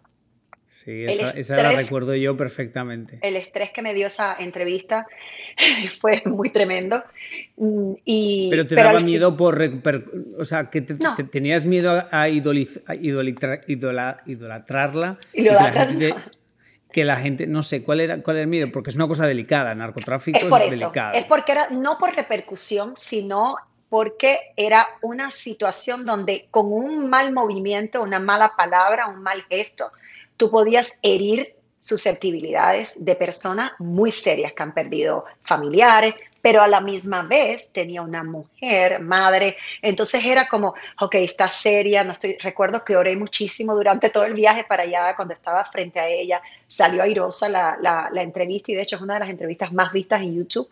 Sí, 0.87 1.05
esa, 1.05 1.57
la 1.57 1.73
recuerdo 1.73 2.15
yo 2.15 2.37
perfectamente. 2.37 3.19
El 3.21 3.35
estrés 3.35 3.71
que 3.71 3.81
me 3.81 3.93
dio 3.93 4.07
esa 4.07 4.37
entrevista 4.39 5.05
fue 5.99 6.23
muy 6.23 6.49
tremendo. 6.49 7.03
Mm, 7.57 7.91
y, 8.05 8.47
pero 8.49 8.65
te 8.65 8.75
daba 8.75 9.01
miedo 9.01 9.35
por, 9.35 9.61
O 10.39 10.45
sea, 10.45 10.69
que 10.69 10.79
tenías 10.81 11.65
miedo 11.65 12.05
a, 12.09 12.29
idolatrarla. 12.29 15.19
Y 15.33 15.49
que, 16.89 17.03
la 17.03 17.17
gente, 17.17 17.47
no 17.47 17.63
sé, 17.63 17.83
¿cuál 17.83 17.99
era, 17.99 18.23
¿cuál 18.23 18.37
era 18.37 18.43
el 18.43 18.49
miedo? 18.49 18.71
Porque 18.71 18.91
es 18.91 18.95
una 18.95 19.09
cosa 19.09 19.27
delicada, 19.27 19.75
narcotráfico 19.75 20.39
es, 20.39 20.45
por 20.45 20.61
es 20.61 20.75
eso, 20.75 20.93
Es 21.13 21.25
porque 21.25 21.51
era 21.51 21.67
no 21.71 21.97
por 21.97 22.15
repercusión, 22.15 22.93
sino 22.95 23.57
porque 23.89 24.37
era 24.55 24.87
una 25.01 25.31
situación 25.31 26.05
donde 26.05 26.47
con 26.49 26.71
un 26.71 27.09
mal 27.09 27.33
movimiento, 27.33 28.01
una 28.01 28.21
mala 28.21 28.53
palabra, 28.55 29.07
un 29.07 29.21
mal 29.21 29.43
gesto, 29.49 29.91
tú 30.37 30.49
podías 30.49 30.99
herir 31.01 31.55
susceptibilidades 31.79 33.03
de 33.03 33.15
personas 33.15 33.71
muy 33.79 34.11
serias 34.11 34.53
que 34.53 34.63
han 34.63 34.73
perdido 34.73 35.25
familiares, 35.43 36.15
pero 36.41 36.61
a 36.61 36.67
la 36.67 36.79
misma 36.79 37.23
vez 37.23 37.71
tenía 37.71 38.01
una 38.01 38.23
mujer, 38.23 38.99
madre, 39.01 39.57
entonces 39.81 40.23
era 40.25 40.47
como, 40.47 40.73
ok, 41.01 41.15
está 41.15 41.49
seria, 41.49 42.03
no 42.03 42.11
estoy, 42.11 42.37
recuerdo 42.39 42.83
que 42.83 42.95
oré 42.95 43.15
muchísimo 43.15 43.75
durante 43.75 44.09
todo 44.09 44.23
el 44.23 44.33
viaje 44.33 44.63
para 44.63 44.83
allá, 44.83 45.15
cuando 45.15 45.33
estaba 45.33 45.65
frente 45.65 45.99
a 45.99 46.07
ella, 46.07 46.41
salió 46.65 47.03
airosa 47.03 47.49
la, 47.49 48.09
entrevista 48.21 48.71
y 48.71 48.75
de 48.75 48.81
hecho 48.81 48.95
es 48.95 49.01
una 49.01 49.15
de 49.15 49.19
las 49.21 49.29
entrevistas 49.29 49.73
más 49.73 49.91
vistas 49.91 50.21
en 50.21 50.35
YouTube. 50.35 50.69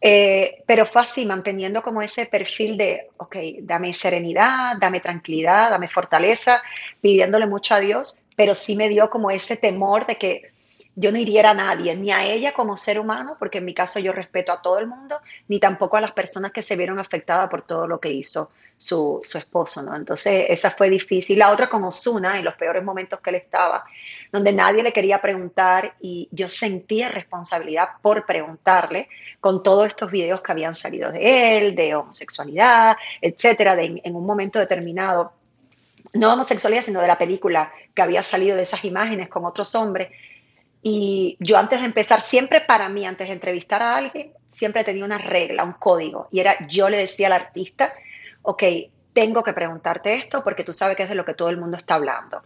Eh, 0.00 0.62
pero 0.64 0.86
fue 0.86 1.02
así, 1.02 1.26
manteniendo 1.26 1.82
como 1.82 2.00
ese 2.00 2.26
perfil 2.26 2.76
de, 2.76 3.08
ok, 3.16 3.36
dame 3.62 3.92
serenidad, 3.92 4.76
dame 4.80 5.00
tranquilidad, 5.00 5.70
dame 5.70 5.88
fortaleza, 5.88 6.62
pidiéndole 7.00 7.46
mucho 7.46 7.74
a 7.74 7.80
Dios, 7.80 8.20
pero 8.38 8.54
sí 8.54 8.76
me 8.76 8.88
dio 8.88 9.10
como 9.10 9.32
ese 9.32 9.56
temor 9.56 10.06
de 10.06 10.16
que 10.16 10.52
yo 10.94 11.10
no 11.10 11.18
hiriera 11.18 11.50
a 11.50 11.54
nadie, 11.54 11.96
ni 11.96 12.12
a 12.12 12.22
ella 12.22 12.52
como 12.52 12.76
ser 12.76 13.00
humano, 13.00 13.34
porque 13.36 13.58
en 13.58 13.64
mi 13.64 13.74
caso 13.74 13.98
yo 13.98 14.12
respeto 14.12 14.52
a 14.52 14.62
todo 14.62 14.78
el 14.78 14.86
mundo, 14.86 15.16
ni 15.48 15.58
tampoco 15.58 15.96
a 15.96 16.00
las 16.00 16.12
personas 16.12 16.52
que 16.52 16.62
se 16.62 16.76
vieron 16.76 17.00
afectadas 17.00 17.50
por 17.50 17.62
todo 17.62 17.88
lo 17.88 17.98
que 17.98 18.12
hizo 18.12 18.52
su, 18.76 19.18
su, 19.24 19.38
esposo, 19.38 19.82
¿no? 19.82 19.96
Entonces, 19.96 20.46
esa 20.50 20.70
fue 20.70 20.88
difícil. 20.88 21.40
La 21.40 21.50
otra 21.50 21.68
con 21.68 21.82
Osuna, 21.82 22.38
en 22.38 22.44
los 22.44 22.54
peores 22.54 22.84
momentos 22.84 23.18
que 23.18 23.30
él 23.30 23.36
estaba, 23.36 23.84
donde 24.30 24.52
nadie 24.52 24.84
le 24.84 24.92
quería 24.92 25.20
preguntar 25.20 25.96
y 26.00 26.28
yo 26.30 26.48
sentía 26.48 27.08
responsabilidad 27.08 27.88
por 28.00 28.24
preguntarle 28.24 29.08
con 29.40 29.64
todos 29.64 29.88
estos 29.88 30.12
videos 30.12 30.42
que 30.42 30.52
habían 30.52 30.76
salido 30.76 31.10
de 31.10 31.56
él, 31.56 31.74
de 31.74 31.96
homosexualidad, 31.96 32.96
etcétera, 33.20 33.76
en 33.82 34.14
un 34.14 34.24
momento 34.24 34.60
determinado 34.60 35.32
no 36.14 36.32
homosexualidad, 36.32 36.82
sino 36.82 37.00
de 37.00 37.06
la 37.06 37.18
película 37.18 37.72
que 37.94 38.02
había 38.02 38.22
salido 38.22 38.56
de 38.56 38.62
esas 38.62 38.84
imágenes 38.84 39.28
con 39.28 39.44
otros 39.44 39.74
hombres. 39.74 40.08
Y 40.82 41.36
yo 41.40 41.58
antes 41.58 41.80
de 41.80 41.86
empezar, 41.86 42.20
siempre 42.20 42.60
para 42.60 42.88
mí, 42.88 43.04
antes 43.04 43.28
de 43.28 43.34
entrevistar 43.34 43.82
a 43.82 43.96
alguien, 43.96 44.32
siempre 44.48 44.84
tenía 44.84 45.04
una 45.04 45.18
regla, 45.18 45.64
un 45.64 45.74
código. 45.74 46.28
Y 46.30 46.40
era, 46.40 46.66
yo 46.68 46.88
le 46.88 46.98
decía 46.98 47.26
al 47.26 47.34
artista, 47.34 47.92
ok, 48.42 48.62
tengo 49.12 49.42
que 49.42 49.52
preguntarte 49.52 50.14
esto 50.14 50.44
porque 50.44 50.64
tú 50.64 50.72
sabes 50.72 50.96
que 50.96 51.02
es 51.02 51.08
de 51.08 51.14
lo 51.14 51.24
que 51.24 51.34
todo 51.34 51.50
el 51.50 51.56
mundo 51.56 51.76
está 51.76 51.94
hablando. 51.94 52.42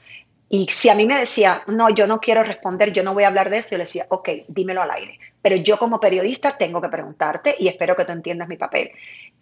Y 0.49 0.66
si 0.69 0.90
a 0.90 0.95
mí 0.95 1.07
me 1.07 1.16
decía, 1.16 1.62
no, 1.66 1.88
yo 1.88 2.07
no 2.07 2.21
quiero 2.21 2.42
responder, 2.42 2.92
yo 2.92 3.02
no 3.02 3.14
voy 3.14 3.25
a 3.25 3.28
hablar 3.28 3.49
de 3.49 3.59
eso, 3.59 3.71
yo 3.71 3.78
le 3.78 3.85
decía, 3.85 4.07
ok, 4.11 4.28
dímelo 4.49 4.83
al 4.83 4.90
aire. 4.90 5.19
Pero 5.40 5.57
yo 5.57 5.78
como 5.78 5.99
periodista 5.99 6.59
tengo 6.59 6.81
que 6.81 6.90
preguntarte 6.90 7.57
y 7.59 7.69
espero 7.69 7.97
que 7.97 8.04
tú 8.04 8.12
entiendas 8.12 8.49
mi 8.49 8.57
papel. 8.57 8.90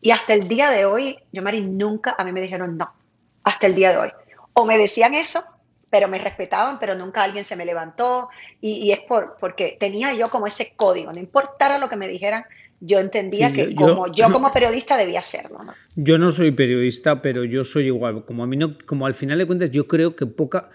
Y 0.00 0.12
hasta 0.12 0.34
el 0.34 0.46
día 0.46 0.70
de 0.70 0.84
hoy, 0.84 1.18
yo, 1.32 1.42
Mari, 1.42 1.62
nunca 1.62 2.14
a 2.16 2.24
mí 2.24 2.30
me 2.30 2.40
dijeron 2.40 2.76
no, 2.76 2.92
hasta 3.44 3.66
el 3.66 3.75
día 3.75 3.90
de 3.90 3.99
hoy. 3.99 4.09
O 4.54 4.66
me 4.66 4.78
decían 4.78 5.14
eso, 5.14 5.40
pero 5.90 6.09
me 6.09 6.18
respetaban, 6.18 6.78
pero 6.78 6.94
nunca 6.94 7.23
alguien 7.23 7.44
se 7.44 7.56
me 7.56 7.64
levantó. 7.64 8.28
Y, 8.61 8.90
es 8.92 9.00
por, 9.00 9.37
porque 9.40 9.76
tenía 9.78 10.14
yo 10.14 10.28
como 10.28 10.47
ese 10.47 10.73
código, 10.76 11.12
no 11.12 11.18
importara 11.18 11.78
lo 11.78 11.88
que 11.88 11.97
me 11.97 12.09
dijeran, 12.09 12.44
yo 12.80 12.99
entendía 12.99 13.52
que 13.52 13.75
como 13.75 14.11
yo, 14.12 14.32
como 14.32 14.52
periodista 14.52 14.97
debía 14.97 15.18
hacerlo. 15.18 15.59
Yo 15.97 16.16
no 16.16 16.30
soy 16.30 16.50
periodista, 16.52 17.20
pero 17.20 17.44
yo 17.44 17.62
soy 17.62 17.87
igual. 17.87 18.25
Como 18.25 18.42
a 18.42 18.47
mí 18.47 18.56
no, 18.56 18.76
como 18.87 19.04
al 19.04 19.14
final 19.14 19.37
de 19.37 19.47
cuentas, 19.47 19.70
yo 19.70 19.87
creo 19.87 20.16
que 20.16 20.25
poca. 20.25 20.70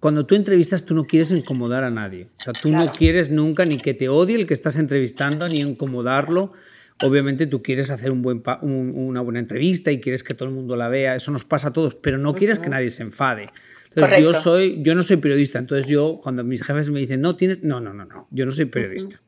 Cuando 0.00 0.24
tú 0.24 0.34
entrevistas, 0.34 0.84
tú 0.84 0.94
no 0.94 1.06
quieres 1.06 1.30
incomodar 1.30 1.84
a 1.84 1.90
nadie. 1.90 2.28
O 2.38 2.42
sea, 2.42 2.52
tú 2.54 2.70
no 2.70 2.90
quieres 2.90 3.30
nunca 3.30 3.66
ni 3.66 3.78
que 3.78 3.92
te 3.94 4.08
odie 4.08 4.34
el 4.34 4.46
que 4.46 4.54
estás 4.54 4.76
entrevistando, 4.76 5.46
ni 5.46 5.60
incomodarlo 5.60 6.52
obviamente 7.02 7.46
tú 7.46 7.62
quieres 7.62 7.90
hacer 7.90 8.10
un 8.10 8.22
buen 8.22 8.42
una 8.62 9.20
buena 9.20 9.38
entrevista 9.38 9.90
y 9.90 10.00
quieres 10.00 10.22
que 10.22 10.34
todo 10.34 10.48
el 10.48 10.54
mundo 10.54 10.76
la 10.76 10.88
vea, 10.88 11.14
eso 11.14 11.30
nos 11.30 11.44
pasa 11.44 11.68
a 11.68 11.72
todos, 11.72 11.94
pero 11.94 12.18
no 12.18 12.34
quieres 12.34 12.58
que 12.58 12.68
nadie 12.70 12.90
se 12.90 13.02
enfade. 13.02 13.50
Entonces, 13.94 14.20
yo 14.20 14.32
soy, 14.32 14.82
yo 14.82 14.94
no 14.94 15.02
soy 15.02 15.16
periodista, 15.16 15.58
entonces 15.58 15.86
yo 15.86 16.20
cuando 16.22 16.44
mis 16.44 16.62
jefes 16.62 16.90
me 16.90 17.00
dicen, 17.00 17.20
"No 17.20 17.34
tienes", 17.34 17.64
no, 17.64 17.80
no, 17.80 17.92
no, 17.92 18.04
no, 18.04 18.28
yo 18.30 18.46
no 18.46 18.52
soy 18.52 18.66
periodista. 18.66 19.20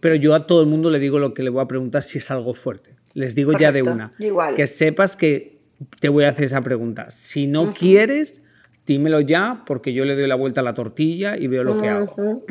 Pero 0.00 0.14
yo 0.14 0.34
a 0.34 0.46
todo 0.46 0.60
el 0.60 0.66
mundo 0.66 0.90
le 0.90 0.98
digo 0.98 1.18
lo 1.18 1.34
que 1.34 1.42
le 1.42 1.50
voy 1.50 1.62
a 1.62 1.66
preguntar 1.66 2.02
si 2.02 2.18
es 2.18 2.30
algo 2.30 2.54
fuerte. 2.54 2.96
Les 3.14 3.34
digo 3.34 3.52
ya 3.52 3.72
de 3.72 3.82
una, 3.82 4.12
que 4.54 4.66
sepas 4.66 5.16
que 5.16 5.58
te 6.00 6.08
voy 6.08 6.24
a 6.24 6.30
hacer 6.30 6.44
esa 6.44 6.60
pregunta. 6.62 7.10
Si 7.10 7.46
no 7.46 7.72
quieres, 7.72 8.42
dímelo 8.94 9.20
ya 9.20 9.62
porque 9.66 9.92
yo 9.92 10.04
le 10.04 10.16
doy 10.16 10.26
la 10.26 10.34
vuelta 10.34 10.62
a 10.62 10.64
la 10.64 10.72
tortilla 10.72 11.36
y 11.36 11.46
veo 11.46 11.62
lo 11.62 11.80
que 11.80 11.88
hago. 11.88 12.42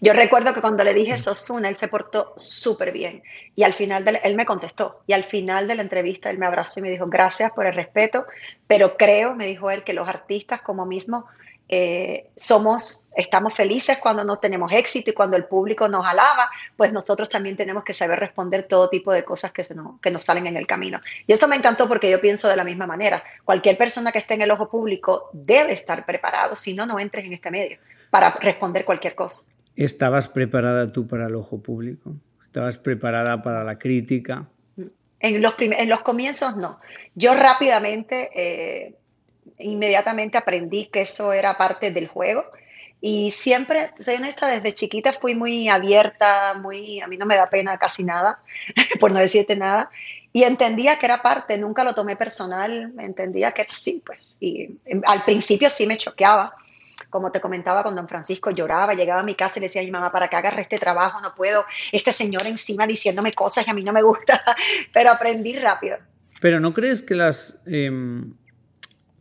Yo 0.00 0.12
recuerdo 0.12 0.52
que 0.52 0.60
cuando 0.60 0.84
le 0.84 0.92
dije 0.92 1.16
Sosuna, 1.16 1.68
él 1.68 1.76
se 1.76 1.88
portó 1.88 2.34
súper 2.36 2.92
bien. 2.92 3.22
Y 3.56 3.62
al 3.64 3.72
final, 3.72 4.04
él 4.22 4.36
me 4.36 4.44
contestó. 4.44 5.00
Y 5.06 5.14
al 5.14 5.24
final 5.24 5.66
de 5.66 5.74
la 5.74 5.82
entrevista 5.82 6.30
él 6.30 6.38
me 6.38 6.46
abrazó 6.46 6.80
y 6.80 6.82
me 6.82 6.90
dijo 6.90 7.06
gracias 7.06 7.52
por 7.52 7.66
el 7.66 7.74
respeto, 7.74 8.26
pero 8.66 8.96
creo, 8.96 9.34
me 9.34 9.46
dijo 9.46 9.70
él, 9.70 9.82
que 9.82 9.94
los 9.94 10.08
artistas 10.08 10.60
como 10.60 10.84
mismo 10.84 11.24
eh, 11.70 12.30
somos, 12.34 13.06
estamos 13.14 13.52
felices 13.52 13.98
cuando 13.98 14.24
no 14.24 14.38
tenemos 14.38 14.72
éxito 14.72 15.10
y 15.10 15.14
cuando 15.14 15.36
el 15.36 15.44
público 15.44 15.86
nos 15.86 16.06
alaba, 16.06 16.48
pues 16.76 16.92
nosotros 16.92 17.28
también 17.28 17.56
tenemos 17.56 17.84
que 17.84 17.92
saber 17.92 18.18
responder 18.18 18.66
todo 18.66 18.88
tipo 18.88 19.12
de 19.12 19.22
cosas 19.22 19.52
que, 19.52 19.62
se 19.64 19.74
nos, 19.74 20.00
que 20.00 20.10
nos 20.10 20.22
salen 20.22 20.46
en 20.46 20.56
el 20.56 20.66
camino. 20.66 21.00
Y 21.26 21.32
eso 21.34 21.46
me 21.46 21.56
encantó 21.56 21.86
porque 21.86 22.10
yo 22.10 22.20
pienso 22.22 22.48
de 22.48 22.56
la 22.56 22.64
misma 22.64 22.86
manera. 22.86 23.22
Cualquier 23.44 23.76
persona 23.76 24.12
que 24.12 24.18
esté 24.18 24.34
en 24.34 24.42
el 24.42 24.50
ojo 24.50 24.70
público 24.70 25.28
debe 25.34 25.74
estar 25.74 26.06
preparado, 26.06 26.56
si 26.56 26.72
no, 26.72 26.86
no 26.86 26.98
entres 26.98 27.26
en 27.26 27.34
este 27.34 27.50
medio 27.50 27.78
para 28.08 28.30
responder 28.40 28.86
cualquier 28.86 29.14
cosa. 29.14 29.52
¿Estabas 29.76 30.26
preparada 30.26 30.90
tú 30.90 31.06
para 31.06 31.26
el 31.26 31.34
ojo 31.34 31.60
público? 31.60 32.14
¿Estabas 32.42 32.78
preparada 32.78 33.42
para 33.42 33.62
la 33.62 33.78
crítica? 33.78 34.48
En 35.20 35.42
los, 35.42 35.54
en 35.58 35.88
los 35.88 36.00
comienzos 36.00 36.56
no. 36.56 36.80
Yo 37.14 37.34
rápidamente... 37.34 38.30
Eh, 38.34 38.94
inmediatamente 39.58 40.38
aprendí 40.38 40.86
que 40.86 41.02
eso 41.02 41.32
era 41.32 41.56
parte 41.56 41.90
del 41.90 42.08
juego. 42.08 42.44
Y 43.00 43.30
siempre, 43.30 43.92
soy 43.96 44.16
honesta, 44.16 44.48
desde 44.48 44.74
chiquita 44.74 45.12
fui 45.12 45.34
muy 45.34 45.68
abierta, 45.68 46.54
muy, 46.54 47.00
a 47.00 47.06
mí 47.06 47.16
no 47.16 47.26
me 47.26 47.36
da 47.36 47.48
pena 47.48 47.78
casi 47.78 48.02
nada, 48.02 48.40
por 49.00 49.12
no 49.12 49.20
decirte 49.20 49.54
nada. 49.54 49.90
Y 50.32 50.42
entendía 50.42 50.98
que 50.98 51.06
era 51.06 51.22
parte, 51.22 51.56
nunca 51.58 51.84
lo 51.84 51.94
tomé 51.94 52.16
personal, 52.16 52.92
entendía 52.98 53.52
que 53.52 53.62
era 53.62 53.70
así, 53.70 54.02
pues. 54.04 54.36
Y 54.40 54.78
em, 54.84 55.00
al 55.06 55.24
principio 55.24 55.70
sí 55.70 55.86
me 55.86 55.96
choqueaba. 55.96 56.54
Como 57.08 57.30
te 57.30 57.40
comentaba, 57.40 57.82
con 57.82 57.94
don 57.94 58.08
Francisco 58.08 58.50
lloraba, 58.50 58.92
llegaba 58.94 59.20
a 59.20 59.24
mi 59.24 59.34
casa 59.34 59.58
y 59.58 59.60
le 59.60 59.66
decía 59.66 59.80
a 59.80 59.84
mi 59.84 59.90
mamá, 59.90 60.10
para 60.12 60.28
que 60.28 60.36
agarre 60.36 60.60
este 60.60 60.78
trabajo, 60.78 61.20
no 61.20 61.34
puedo, 61.34 61.64
este 61.92 62.12
señor 62.12 62.46
encima 62.46 62.86
diciéndome 62.86 63.32
cosas 63.32 63.64
que 63.64 63.70
a 63.70 63.74
mí 63.74 63.82
no 63.82 63.92
me 63.92 64.02
gusta, 64.02 64.42
pero 64.92 65.10
aprendí 65.10 65.56
rápido. 65.56 65.96
Pero 66.40 66.60
¿no 66.60 66.74
crees 66.74 67.00
que 67.00 67.14
las... 67.14 67.60
Em, 67.66 68.34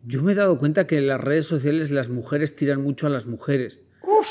yo 0.08 0.24
me 0.24 0.32
he 0.32 0.36
dado 0.36 0.58
cuenta 0.58 0.88
que 0.88 0.98
en 0.98 1.08
las 1.08 1.20
redes 1.20 1.46
sociales 1.46 1.92
las 1.92 2.08
mujeres 2.08 2.56
tiran 2.56 2.82
mucho 2.82 3.08
a 3.08 3.10
las 3.10 3.26
mujeres. 3.26 3.84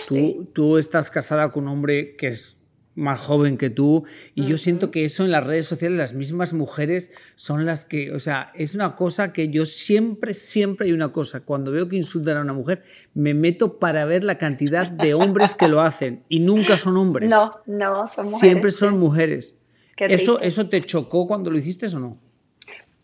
tú, 0.08 0.48
tú, 0.52 0.78
estás 0.78 1.10
casada 1.10 1.52
con 1.52 1.64
un 1.64 1.70
hombre 1.70 2.16
que 2.16 2.28
es 2.28 2.62
más 2.94 3.20
joven 3.20 3.58
que 3.58 3.68
tú 3.68 4.04
y 4.34 4.46
yo 4.46 4.56
siento 4.56 4.90
que 4.90 5.04
eso 5.04 5.22
en 5.22 5.30
las 5.30 5.46
redes 5.46 5.66
sociales 5.66 5.98
las 5.98 6.14
mismas 6.14 6.54
mujeres 6.54 7.12
son 7.34 7.66
las 7.66 7.84
que, 7.84 8.10
o 8.10 8.18
sea, 8.18 8.52
es 8.54 8.74
una 8.74 8.96
cosa 8.96 9.34
que 9.34 9.50
yo 9.50 9.66
siempre, 9.66 10.32
siempre 10.32 10.86
hay 10.86 10.94
una 10.94 11.12
cosa, 11.12 11.40
cuando 11.40 11.70
veo 11.70 11.90
que 11.90 11.96
insultan 11.96 12.38
a 12.38 12.40
una 12.40 12.54
mujer, 12.54 12.84
me 13.12 13.34
meto 13.34 13.78
para 13.78 14.06
ver 14.06 14.24
la 14.24 14.38
cantidad 14.38 14.90
de 14.90 15.12
hombres 15.12 15.54
que 15.54 15.68
lo 15.68 15.82
hacen 15.82 16.24
y 16.30 16.40
nunca 16.40 16.78
son 16.78 16.96
hombres. 16.96 17.28
No, 17.28 17.60
no, 17.66 18.06
son 18.06 18.24
mujeres. 18.24 18.40
Siempre 18.40 18.70
son 18.70 18.98
mujeres. 18.98 19.56
¿Eso, 19.98 20.40
¿Eso 20.40 20.68
te 20.68 20.80
chocó 20.82 21.26
cuando 21.26 21.50
lo 21.50 21.58
hiciste 21.58 21.86
o 21.86 21.98
no? 21.98 22.18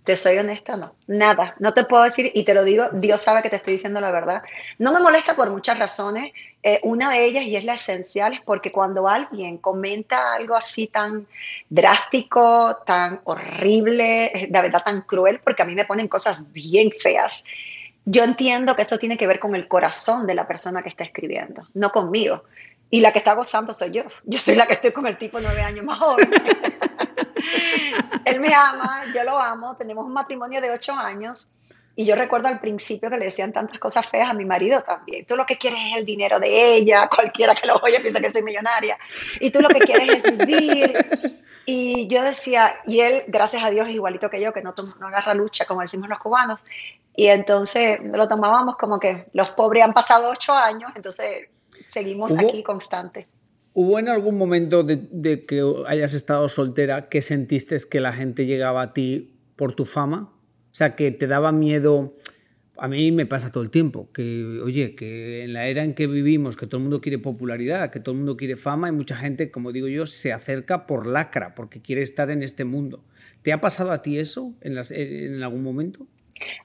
Te 0.05 0.17
soy 0.17 0.39
honesta, 0.39 0.77
no. 0.77 0.95
Nada. 1.07 1.55
No 1.61 1.73
te 1.73 1.85
puedo 1.85 2.03
decir, 2.03 2.31
y 2.35 2.45
te 2.45 2.55
lo 2.55 2.65
digo, 2.65 2.89
Dios 2.93 3.23
sabe 3.23 3.43
que 3.43 3.51
te 3.51 3.57
estoy 3.57 3.75
diciendo 3.75 4.01
la 4.01 4.11
verdad. 4.11 4.43
No 4.79 4.93
me 4.93 4.99
molesta 4.99 5.37
por 5.37 5.49
muchas 5.51 5.79
razones. 5.79 6.33
Eh, 6.63 6.81
una 6.83 7.11
de 7.11 7.25
ellas, 7.25 7.45
y 7.45 7.55
es 7.55 7.65
la 7.65 7.75
esencial, 7.75 8.35
es 8.35 8.41
porque 8.41 8.73
cuando 8.73 9.09
alguien 9.09 9.59
comenta 9.59 10.35
algo 10.35 10.57
así 10.57 10.89
tan 10.89 11.27
drástico, 11.71 12.79
tan 12.85 13.21
horrible, 13.25 14.49
de 14.49 14.61
verdad 14.61 14.83
tan 14.85 15.03
cruel, 15.03 15.41
porque 15.43 15.63
a 15.63 15.67
mí 15.67 15.75
me 15.75 15.85
ponen 15.85 16.09
cosas 16.09 16.53
bien 16.53 16.91
feas, 16.91 17.45
yo 18.05 18.25
entiendo 18.25 18.75
que 18.75 18.83
eso 18.83 18.99
tiene 18.99 19.17
que 19.17 19.27
ver 19.27 19.39
con 19.39 19.55
el 19.55 19.69
corazón 19.69 20.27
de 20.27 20.35
la 20.35 20.47
persona 20.47 20.83
que 20.83 20.89
está 20.89 21.05
escribiendo, 21.05 21.67
no 21.75 21.91
conmigo. 21.91 22.43
Y 22.91 23.01
la 23.01 23.13
que 23.13 23.19
está 23.19 23.33
gozando 23.33 23.73
soy 23.73 23.93
yo. 23.93 24.03
Yo 24.25 24.39
soy 24.39 24.55
la 24.55 24.67
que 24.67 24.75
estoy 24.75 24.93
con 24.93 25.07
el 25.07 25.17
tipo 25.17 25.41
nueve 25.41 25.63
años 25.63 25.85
más 25.85 25.99
joven. 25.99 26.29
Él 28.33 28.41
me 28.41 28.55
ama, 28.55 29.03
yo 29.15 29.25
lo 29.25 29.39
amo, 29.39 29.77
tenemos 29.77 30.05
un 30.05 30.13
matrimonio 30.13 30.61
de 30.61 30.71
ocho 30.71 30.93
años. 30.95 31.55
Y 31.95 32.07
yo 32.07 32.17
recuerdo 32.17 32.49
al 32.49 32.59
principio 32.59 33.11
que 33.11 33.19
le 33.19 33.27
decían 33.27 33.53
tantas 33.53 33.79
cosas 33.79 34.07
feas 34.07 34.31
a 34.31 34.35
mi 34.35 34.47
marido 34.47 34.81
también. 34.81 35.27
Tú 35.27 35.37
lo 35.37 35.45
que 35.45 35.59
quieres 35.59 35.79
es 35.91 35.99
el 35.99 36.07
dinero 36.07 36.41
de 36.41 36.77
ella, 36.77 37.09
cualquiera 37.15 37.55
que 37.55 37.67
lo 37.67 37.77
oye 37.77 38.01
piensa 38.01 38.21
que 38.21 38.31
soy 38.31 38.43
millonaria. 38.43 38.97
Y 39.41 39.51
tú 39.51 39.61
lo 39.61 39.69
que 39.69 39.81
quieres 39.81 40.25
es 40.25 40.37
vivir. 40.37 41.43
Y 41.67 42.09
yo 42.09 42.23
decía, 42.23 42.75
y 42.87 43.01
él, 43.01 43.25
gracias 43.29 43.63
a 43.63 43.71
Dios, 43.71 43.87
es 43.89 43.95
igualito 43.95 44.29
que 44.31 44.41
yo, 44.41 44.53
que 44.53 44.63
no, 44.63 44.75
no 44.99 45.07
agarra 45.07 45.35
lucha, 45.35 45.65
como 45.65 45.83
decimos 45.83 46.09
los 46.09 46.19
cubanos. 46.19 46.61
Y 47.15 47.29
entonces 47.29 48.01
lo 48.03 48.27
tomábamos 48.27 48.77
como 48.77 48.99
que 48.99 49.27
los 49.33 49.51
pobres 49.51 49.85
han 49.85 49.93
pasado 49.93 50.31
ocho 50.31 50.55
años, 50.55 50.91
entonces 50.97 51.49
seguimos 51.87 52.37
aquí 52.37 52.63
constante. 52.63 53.29
¿Hubo 53.75 53.99
en 53.99 54.09
algún 54.09 54.37
momento 54.37 54.83
de, 54.83 55.47
que 55.47 55.65
hayas 55.87 56.13
estado 56.13 56.49
soltera 56.51 57.09
que 57.09 57.23
sentiste 57.23 57.77
que 57.89 58.01
la 58.01 58.13
gente 58.13 58.45
llegaba 58.45 58.83
a 58.83 58.93
ti 58.93 59.35
por 59.57 59.75
tu 59.75 59.87
fama? 59.87 60.31
O 60.73 60.75
sea, 60.75 60.95
que 60.95 61.11
te 61.11 61.27
daba 61.27 61.53
miedo. 61.53 62.15
A 62.77 62.89
mí 62.89 63.13
me 63.13 63.25
pasa 63.25 63.51
todo 63.51 63.63
el 63.63 63.71
tiempo, 63.71 64.11
que, 64.13 64.61
oye, 64.63 64.95
que 64.95 65.45
en 65.45 65.53
la 65.55 65.67
era 65.69 65.85
en 65.85 65.95
que 65.95 66.07
vivimos, 66.07 66.57
que 66.57 66.67
todo 66.67 66.79
el 66.79 66.83
mundo 66.83 67.01
quiere 67.01 67.19
popularidad, 67.19 67.91
que 67.91 68.01
todo 68.01 68.13
el 68.13 68.19
mundo 68.19 68.37
quiere 68.37 68.57
fama, 68.57 68.89
y 68.89 68.93
mucha 68.93 69.17
gente, 69.17 69.51
como 69.51 69.73
digo 69.73 69.89
yo, 69.89 70.05
se 70.07 70.33
acerca 70.33 70.87
por 70.87 71.07
lacra, 71.07 71.55
porque 71.55 71.81
quiere 71.81 72.03
estar 72.03 72.31
en 72.31 72.43
este 72.43 72.65
mundo. 72.65 73.05
¿Te 73.43 73.53
ha 73.53 73.61
pasado 73.61 73.93
a 73.93 74.03
ti 74.03 74.19
eso 74.19 74.55
en, 74.61 74.77
en 74.91 75.43
algún 75.43 75.63
momento? 75.63 76.07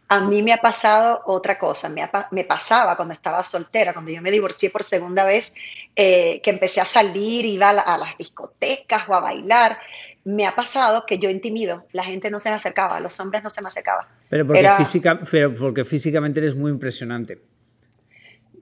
A 0.10 0.22
mí 0.22 0.42
me 0.42 0.54
ha 0.54 0.58
pasado 0.58 1.22
otra 1.26 1.60
cosa, 1.60 1.90
me, 1.90 2.10
me, 2.32 2.44
pasaba 2.46 2.96
cuando 2.96 3.14
estaba 3.14 3.44
soltera, 3.44 3.94
cuando 3.94 4.12
yo 4.12 4.22
me 4.22 4.32
divorcié 4.32 4.70
por 4.70 4.84
segunda 4.84 5.26
vez, 5.26 5.54
eh, 5.96 6.40
que 6.42 6.50
empecé 6.50 6.80
a 6.82 6.86
salir, 6.86 7.46
iba 7.46 7.70
a, 7.70 7.98
las 7.98 8.18
discotecas 8.18 9.04
o 9.10 9.14
a 9.14 9.20
bailar, 9.20 9.78
me 10.24 10.46
ha 10.46 10.56
pasado 10.56 11.06
que 11.06 11.20
yo 11.20 11.30
intimido, 11.30 11.86
la 11.92 12.04
gente 12.04 12.32
no 12.32 12.40
se 12.40 12.50
me 12.50 12.56
acercaba, 12.56 13.00
los 13.00 13.20
hombres 13.20 13.44
no 13.44 13.50
se 13.50 13.62
me 13.62 13.68
acercaban. 13.68 14.06
Pero 14.30 14.48
porque, 14.48 14.70
física, 14.78 15.20
pero 15.30 15.54
porque 15.54 15.84
físicamente 15.84 16.40
eres 16.40 16.56
muy 16.56 16.72
impresionante. 16.72 17.40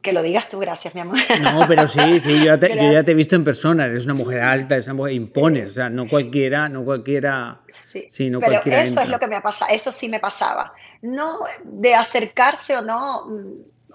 Que 0.06 0.14
lo 0.14 0.22
digas 0.22 0.48
tú, 0.48 0.60
gracias, 0.60 0.94
mi 0.94 1.02
amor. 1.02 1.18
No, 1.42 1.66
pero 1.68 1.88
sí, 1.88 2.20
sí, 2.20 2.38
yo 2.38 2.46
ya 2.46 2.60
te, 2.60 2.70
yo 2.78 2.92
ya 2.92 3.04
te 3.04 3.12
he 3.12 3.16
visto 3.16 3.36
en 3.36 3.44
persona, 3.44 3.88
eres 3.88 4.06
una 4.06 4.14
mujer 4.14 4.42
alta, 4.42 4.76
eres 4.76 4.86
una 4.86 4.94
mujer, 4.94 5.14
impones, 5.14 5.70
o 5.72 5.74
sea, 5.74 5.90
no 5.90 6.08
cualquiera, 6.08 6.70
no 6.70 6.86
cualquiera, 6.86 7.62
Sí, 7.72 8.06
sí 8.08 8.30
no 8.30 8.40
pero 8.40 8.52
cualquiera 8.52 8.84
eso 8.84 8.92
es 8.92 8.98
entra. 8.98 9.12
lo 9.12 9.20
que 9.20 9.28
me 9.28 9.36
ha 9.36 9.42
pasado, 9.42 9.72
eso 9.74 9.92
sí 9.92 10.08
me 10.08 10.20
pasaba. 10.20 10.74
No 11.02 11.40
de 11.64 11.96
acercarse 11.96 12.78
o 12.78 12.84
no, 12.84 13.26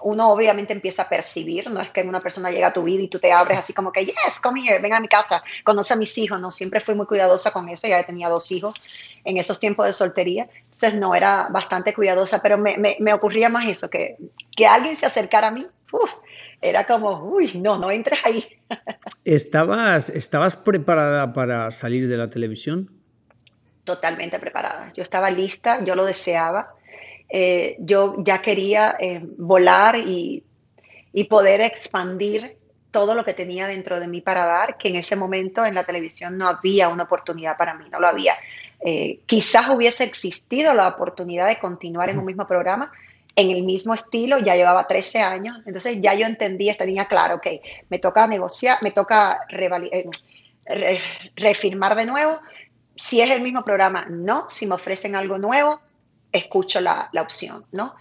uno 0.03 0.31
obviamente 0.31 0.73
empieza 0.73 1.03
a 1.03 1.09
percibir, 1.09 1.69
no 1.69 1.79
es 1.79 1.89
que 1.91 2.01
una 2.01 2.21
persona 2.21 2.49
llega 2.49 2.67
a 2.67 2.73
tu 2.73 2.83
vida 2.83 3.03
y 3.03 3.07
tú 3.07 3.19
te 3.19 3.31
abres 3.31 3.59
así 3.59 3.73
como 3.73 3.91
que, 3.91 4.05
yes, 4.05 4.39
come 4.41 4.61
here, 4.61 4.79
ven 4.79 4.93
a 4.93 4.99
mi 4.99 5.07
casa, 5.07 5.41
conoce 5.63 5.93
a 5.93 5.97
mis 5.97 6.17
hijos, 6.17 6.39
no, 6.39 6.51
siempre 6.51 6.79
fui 6.79 6.95
muy 6.95 7.05
cuidadosa 7.05 7.51
con 7.51 7.69
eso, 7.69 7.87
ya 7.87 8.03
tenía 8.05 8.27
dos 8.29 8.51
hijos 8.51 8.73
en 9.23 9.37
esos 9.37 9.59
tiempos 9.59 9.85
de 9.85 9.93
soltería, 9.93 10.49
entonces 10.65 10.95
no, 10.95 11.13
era 11.13 11.47
bastante 11.51 11.93
cuidadosa, 11.93 12.41
pero 12.41 12.57
me, 12.57 12.77
me, 12.77 12.97
me 12.99 13.13
ocurría 13.13 13.49
más 13.49 13.69
eso, 13.69 13.89
que, 13.89 14.17
que 14.55 14.65
alguien 14.65 14.95
se 14.95 15.05
acercara 15.05 15.49
a 15.49 15.51
mí, 15.51 15.65
uf, 15.91 16.13
era 16.61 16.85
como, 16.85 17.23
uy, 17.23 17.53
no, 17.55 17.77
no 17.77 17.91
entres 17.91 18.19
ahí. 18.23 18.45
¿Estabas, 19.25 20.09
¿Estabas 20.09 20.55
preparada 20.55 21.33
para 21.33 21.71
salir 21.71 22.07
de 22.07 22.17
la 22.17 22.29
televisión? 22.29 22.89
Totalmente 23.83 24.39
preparada. 24.39 24.89
Yo 24.93 25.03
estaba 25.03 25.29
lista, 25.31 25.83
yo 25.83 25.95
lo 25.95 26.05
deseaba. 26.05 26.73
Eh, 27.29 27.77
yo 27.79 28.15
ya 28.17 28.41
quería 28.41 28.97
eh, 28.99 29.21
volar 29.37 29.97
y, 29.97 30.43
y, 31.13 31.23
poder 31.23 31.61
expandir 31.61 32.57
todo 32.91 33.15
lo 33.15 33.23
que 33.23 33.33
tenía 33.33 33.67
dentro 33.67 33.99
de 34.01 34.07
mí 34.07 34.19
para 34.19 34.45
dar, 34.45 34.77
que 34.77 34.89
en 34.89 34.97
ese 34.97 35.15
momento 35.15 35.65
en 35.65 35.75
la 35.75 35.85
televisión 35.85 36.37
no 36.37 36.49
había 36.49 36.89
una 36.89 37.03
oportunidad 37.03 37.55
para 37.57 37.73
mí, 37.73 37.85
no 37.89 38.01
lo 38.01 38.07
había. 38.07 38.35
Eh, 38.83 39.19
quizás 39.25 39.69
hubiese 39.69 40.03
existido 40.03 40.73
la 40.73 40.87
oportunidad 40.87 41.47
de 41.47 41.59
continuar 41.59 42.09
en 42.09 42.19
un 42.19 42.25
mismo 42.25 42.47
programa, 42.47 42.91
en 43.35 43.49
el 43.49 43.63
mismo 43.63 43.93
estilo, 43.93 44.37
ya 44.39 44.55
llevaba 44.55 44.87
13 44.87 45.21
años, 45.21 45.57
entonces 45.65 46.01
ya 46.01 46.13
yo 46.13 46.25
entendía, 46.25 46.75
tenía 46.75 47.05
claro, 47.05 47.35
ok, 47.35 47.47
me 47.89 47.99
toca 47.99 48.27
negociar, 48.27 48.79
me 48.81 48.91
toca 48.91 49.41
eh, 49.49 50.05
re, 50.65 50.99
refirmar 51.35 51.95
de 51.95 52.05
nuevo, 52.05 52.39
si 52.95 53.21
es 53.21 53.31
el 53.31 53.41
mismo 53.41 53.63
programa, 53.63 54.05
no, 54.09 54.45
si 54.47 54.67
me 54.67 54.75
ofrecen 54.75 55.15
algo 55.15 55.37
nuevo, 55.37 55.79
escucho 56.31 56.81
la, 56.81 57.09
la, 57.11 57.21
opción, 57.21 57.65
¿no? 57.71 57.95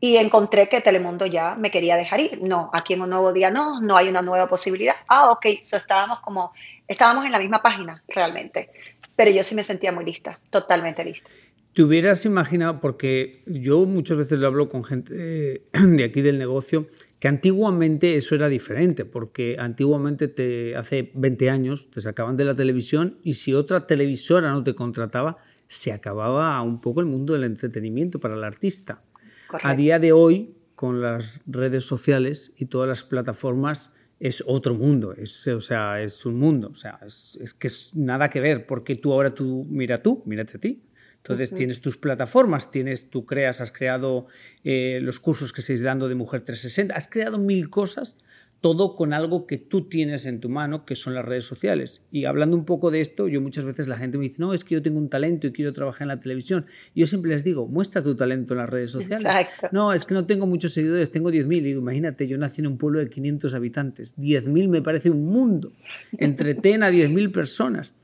Y 0.00 0.16
encontré 0.16 0.68
que 0.68 0.80
Telemundo 0.80 1.26
ya 1.26 1.54
me 1.54 1.70
quería 1.70 1.96
dejar 1.96 2.20
ir. 2.20 2.40
No, 2.42 2.70
aquí 2.72 2.94
en 2.94 3.02
un 3.02 3.10
nuevo 3.10 3.32
día 3.32 3.50
no, 3.50 3.80
no 3.80 3.96
hay 3.96 4.08
una 4.08 4.22
nueva 4.22 4.48
posibilidad. 4.48 4.96
Ah, 5.06 5.30
ok, 5.30 5.46
so 5.62 5.76
estábamos 5.76 6.20
como, 6.20 6.52
estábamos 6.88 7.26
en 7.26 7.32
la 7.32 7.38
misma 7.38 7.60
página 7.60 8.02
realmente. 8.08 8.70
Pero 9.14 9.30
yo 9.30 9.42
sí 9.42 9.54
me 9.54 9.62
sentía 9.62 9.92
muy 9.92 10.04
lista, 10.04 10.38
totalmente 10.48 11.04
lista. 11.04 11.30
¿Te 11.72 11.84
hubieras 11.84 12.26
imaginado, 12.26 12.80
porque 12.80 13.42
yo 13.46 13.86
muchas 13.86 14.18
veces 14.18 14.40
lo 14.40 14.48
hablo 14.48 14.68
con 14.68 14.82
gente 14.82 15.62
de 15.72 16.04
aquí 16.04 16.20
del 16.20 16.36
negocio, 16.36 16.88
que 17.20 17.28
antiguamente 17.28 18.16
eso 18.16 18.34
era 18.34 18.48
diferente, 18.48 19.04
porque 19.04 19.56
antiguamente 19.58 20.26
te, 20.26 20.74
hace 20.74 21.12
20 21.14 21.48
años 21.48 21.90
te 21.90 22.00
sacaban 22.00 22.36
de 22.36 22.44
la 22.44 22.56
televisión 22.56 23.18
y 23.22 23.34
si 23.34 23.54
otra 23.54 23.86
televisora 23.86 24.50
no 24.50 24.64
te 24.64 24.74
contrataba, 24.74 25.38
se 25.68 25.92
acababa 25.92 26.60
un 26.62 26.80
poco 26.80 27.00
el 27.00 27.06
mundo 27.06 27.34
del 27.34 27.44
entretenimiento 27.44 28.18
para 28.18 28.34
el 28.34 28.42
artista. 28.42 29.02
Correcto. 29.46 29.68
A 29.68 29.74
día 29.76 30.00
de 30.00 30.10
hoy, 30.10 30.56
con 30.74 31.00
las 31.00 31.40
redes 31.46 31.84
sociales 31.84 32.52
y 32.56 32.66
todas 32.66 32.88
las 32.88 33.04
plataformas, 33.04 33.92
es 34.18 34.42
otro 34.46 34.74
mundo, 34.74 35.12
es, 35.12 35.46
o 35.46 35.60
sea, 35.60 36.02
es 36.02 36.26
un 36.26 36.38
mundo, 36.38 36.68
o 36.72 36.74
sea, 36.74 36.98
es, 37.06 37.38
es 37.40 37.54
que 37.54 37.68
es 37.68 37.94
nada 37.94 38.28
que 38.28 38.40
ver, 38.40 38.66
porque 38.66 38.96
tú 38.96 39.12
ahora 39.12 39.34
tú, 39.34 39.66
mira 39.70 40.02
tú, 40.02 40.22
mírate 40.26 40.56
a 40.56 40.60
ti. 40.60 40.82
Entonces 41.22 41.50
uh 41.50 41.54
-huh. 41.54 41.58
tienes 41.58 41.80
tus 41.80 41.96
plataformas, 41.96 42.70
tienes, 42.70 43.10
tú 43.10 43.26
creas, 43.26 43.60
has 43.60 43.72
creado 43.72 44.26
eh, 44.64 45.00
los 45.02 45.20
cursos 45.20 45.52
que 45.52 45.60
estáis 45.60 45.82
dando 45.82 46.08
de 46.08 46.14
Mujer 46.14 46.42
360, 46.42 46.94
has 46.94 47.08
creado 47.08 47.38
mil 47.38 47.68
cosas, 47.68 48.16
todo 48.60 48.94
con 48.94 49.12
algo 49.14 49.46
que 49.46 49.56
tú 49.56 49.88
tienes 49.88 50.26
en 50.26 50.40
tu 50.40 50.50
mano, 50.50 50.84
que 50.84 50.94
son 50.94 51.14
las 51.14 51.24
redes 51.24 51.44
sociales. 51.44 52.02
Y 52.10 52.26
hablando 52.26 52.56
un 52.56 52.66
poco 52.66 52.90
de 52.90 53.00
esto, 53.00 53.26
yo 53.26 53.40
muchas 53.40 53.64
veces 53.64 53.88
la 53.88 53.96
gente 53.96 54.18
me 54.18 54.24
dice, 54.24 54.36
no, 54.38 54.52
es 54.52 54.64
que 54.64 54.74
yo 54.74 54.82
tengo 54.82 54.98
un 54.98 55.08
talento 55.08 55.46
y 55.46 55.52
quiero 55.52 55.72
trabajar 55.72 56.02
en 56.02 56.08
la 56.08 56.20
televisión. 56.20 56.66
Y 56.94 57.00
yo 57.00 57.06
siempre 57.06 57.30
les 57.30 57.42
digo, 57.42 57.66
muestra 57.66 58.02
tu 58.02 58.14
talento 58.14 58.52
en 58.52 58.58
las 58.58 58.68
redes 58.68 58.90
sociales. 58.90 59.24
Exacto. 59.24 59.68
No, 59.72 59.94
es 59.94 60.04
que 60.04 60.12
no 60.12 60.26
tengo 60.26 60.46
muchos 60.46 60.72
seguidores, 60.72 61.10
tengo 61.10 61.30
10.000. 61.30 61.56
Y 61.56 61.60
digo, 61.60 61.80
imagínate, 61.80 62.28
yo 62.28 62.36
nací 62.36 62.60
en 62.60 62.66
un 62.66 62.76
pueblo 62.76 62.98
de 62.98 63.08
500 63.08 63.54
habitantes. 63.54 64.14
10.000 64.16 64.68
me 64.68 64.82
parece 64.82 65.08
un 65.08 65.24
mundo. 65.24 65.72
Entretén 66.18 66.82
a 66.82 66.90
10.000 66.90 67.32
personas. 67.32 67.94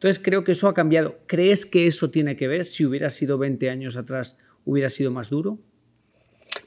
Entonces 0.00 0.22
creo 0.24 0.44
que 0.44 0.52
eso 0.52 0.66
ha 0.66 0.72
cambiado. 0.72 1.18
¿Crees 1.26 1.66
que 1.66 1.86
eso 1.86 2.10
tiene 2.10 2.34
que 2.34 2.48
ver? 2.48 2.64
Si 2.64 2.86
hubiera 2.86 3.10
sido 3.10 3.36
20 3.36 3.68
años 3.68 3.96
atrás, 3.96 4.34
¿hubiera 4.64 4.88
sido 4.88 5.10
más 5.10 5.28
duro? 5.28 5.58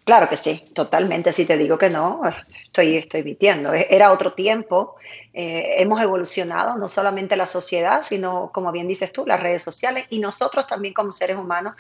Claro 0.04 0.30
que 0.30 0.38
sí, 0.38 0.64
totalmente. 0.76 1.34
Si 1.34 1.44
te 1.44 1.58
digo 1.58 1.76
que 1.80 1.90
no, 1.90 2.22
estoy, 2.64 2.98
estoy 2.98 3.24
mintiendo. 3.24 3.74
Era 3.74 4.12
otro 4.12 4.34
tiempo. 4.34 4.98
Eh, 5.34 5.82
hemos 5.82 6.00
evolucionado, 6.00 6.78
no 6.78 6.88
solamente 6.88 7.36
la 7.36 7.48
sociedad, 7.48 8.04
sino, 8.04 8.52
como 8.54 8.72
bien 8.72 8.88
dices 8.88 9.12
tú, 9.12 9.26
las 9.26 9.42
redes 9.42 9.64
sociales 9.64 10.06
y 10.12 10.20
nosotros 10.20 10.68
también 10.68 10.94
como 10.94 11.12
seres 11.12 11.36
humanos. 11.36 11.74